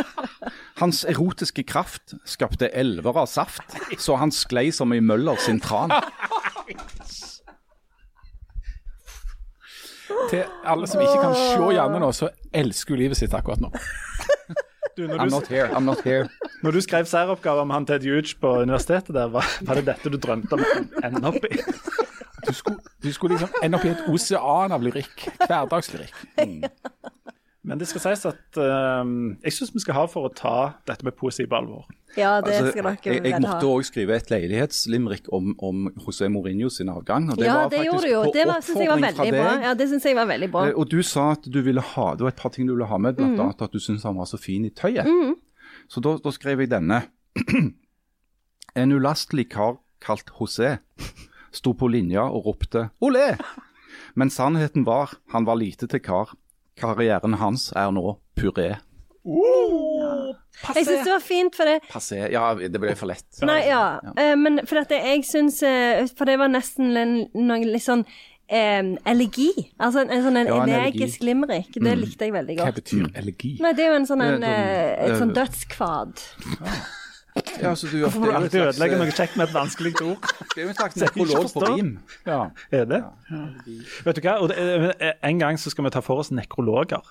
[0.80, 5.94] Hans erotiske kraft skapte elver av saft, så han sklei som i Møller sin tran.
[10.30, 13.72] Til alle som ikke kan se Janne nå, så elsker hun livet sitt akkurat nå.
[14.96, 16.28] Du, I'm du, not here, I'm not here.
[16.62, 20.12] når du skrev særoppgave om han Ted Huge på universitetet der, var, var det dette
[20.12, 21.62] du drømte om å ende opp i?
[22.42, 25.28] Du skulle, du skulle liksom ende opp i et osean av lyrikk.
[25.46, 26.18] Hverdagslyrikk.
[27.72, 29.00] Men det skal sies at uh,
[29.40, 31.86] jeg syns vi skal ha for å ta dette med poesi på alvor.
[32.18, 33.40] Ja, det Altså, skal dere jeg, jeg vel ha.
[33.46, 37.30] måtte òg skrive et leilighetslimerick om, om José Mourinho sin avgang.
[37.32, 38.22] Og det Ja, var det faktisk gjorde du jo.
[38.26, 39.54] på Det var- synes jeg var oppfordring fra veldig bra.
[39.64, 40.66] Ja, det syns jeg var veldig bra.
[40.68, 42.86] Eh, Og du sa at du ville ha Det var et par ting du ville
[42.92, 43.40] ha med, Mm.
[43.40, 45.06] at du syntes han var så fin i tøyet.
[45.88, 47.00] Så da, da skrev jeg denne.
[48.76, 50.78] en ulastelig kar kalt José
[51.52, 53.38] sto på linja og ropte 'olé'.
[54.14, 56.28] Men sannheten var han var lite til kar.
[56.80, 58.72] Karrieren hans er nå puré.
[59.22, 62.18] Jeg synes det var fint, for det Passé.
[62.32, 63.28] Ja, det ble for lett.
[63.46, 64.00] Nei, ja.
[64.18, 66.90] Eh, men for dette, jeg syns eh, For det var nesten
[67.32, 68.02] noe litt sånn
[68.50, 69.50] eh, elegi.
[69.78, 71.70] Altså en, en sånn en Ja, energisk limerick.
[71.78, 72.66] Det likte jeg veldig godt.
[72.72, 73.54] Hva betyr elegi?
[73.62, 76.26] Nei, det er jo en sånn, en, Det sånn, eh, et sånn dødskvad.
[76.58, 76.80] Ja,
[77.61, 80.28] altså, du, Hvorfor må du alltid ødelegge noe kjekt med et vanskelig ord?
[80.55, 81.90] det er jo en slags nekrolog på rim.
[82.26, 82.38] Ja.
[82.72, 83.03] Er det?
[84.05, 84.38] Vet du hva?
[84.42, 84.59] Og det,
[85.00, 87.03] er- en gang så skal vi ta for oss nekrologer.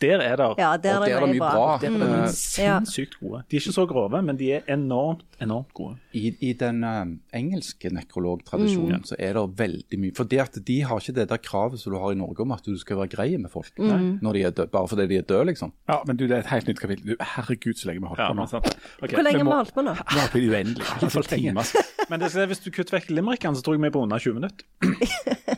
[0.00, 1.78] Der er det Ja, der Og er det mye bra.
[1.78, 2.28] Der er Mm.
[2.28, 3.42] sinnssykt gode.
[3.50, 5.96] De er ikke så grove, men de er enormt, enormt gode.
[6.12, 7.04] I, I den uh,
[7.34, 9.04] engelske nekrologtradisjonen Mm.
[9.04, 11.92] så er det veldig mye For det at de har ikke det der kravet som
[11.92, 14.18] du har i Norge om at du skal være grei med folk Mm.
[14.22, 15.72] når de er døde, bare fordi de er døde, liksom.
[15.88, 17.06] ja, men du, det er et helt nytt kapittel.
[17.10, 18.46] Du, herregud, så lenge vi har holdt på nå.
[18.48, 18.76] sant.
[19.00, 19.92] Hvor lenge vi må- har vi holdt på nå?
[19.92, 20.84] Vi har holdt på uendelig.
[21.00, 21.52] det lenge.
[21.52, 21.64] timer.
[22.10, 24.34] Men det hvis du kutter vekk limerickene, så tror jeg vi er på under 20
[24.34, 24.64] minutter.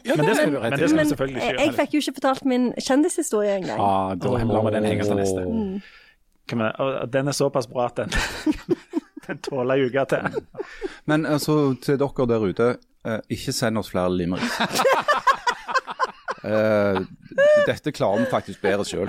[0.06, 1.60] Ja, Men det skal, du, det vi selvfølgelig ikke gjøre.
[1.66, 3.78] jeg fikk jo ikke fortalt min kjendishistorie engang.
[3.78, 5.44] Ja, da lar vi den henge til neste.
[6.48, 8.10] Kan vi- og Den er såpass bra at den,
[9.26, 10.42] den tåler ei uke til.
[11.06, 12.68] Men altså, til dere der ute,
[13.06, 14.60] eh, ikke send oss flere limericks.
[16.46, 17.00] Eh,
[17.66, 19.08] dette klarer vi faktisk bedre sjøl,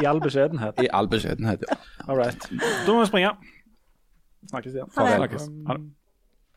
[0.00, 0.78] I all beskjedenhet.
[0.80, 1.64] i all beskjedenhet.
[1.68, 1.76] Ja.
[2.08, 2.46] All right.
[2.86, 3.32] Da må vi springe.
[4.48, 4.88] Snakkes igjen.
[4.96, 5.16] Ha det.
[5.18, 5.44] Snakkes.
[5.68, 5.82] Ha det.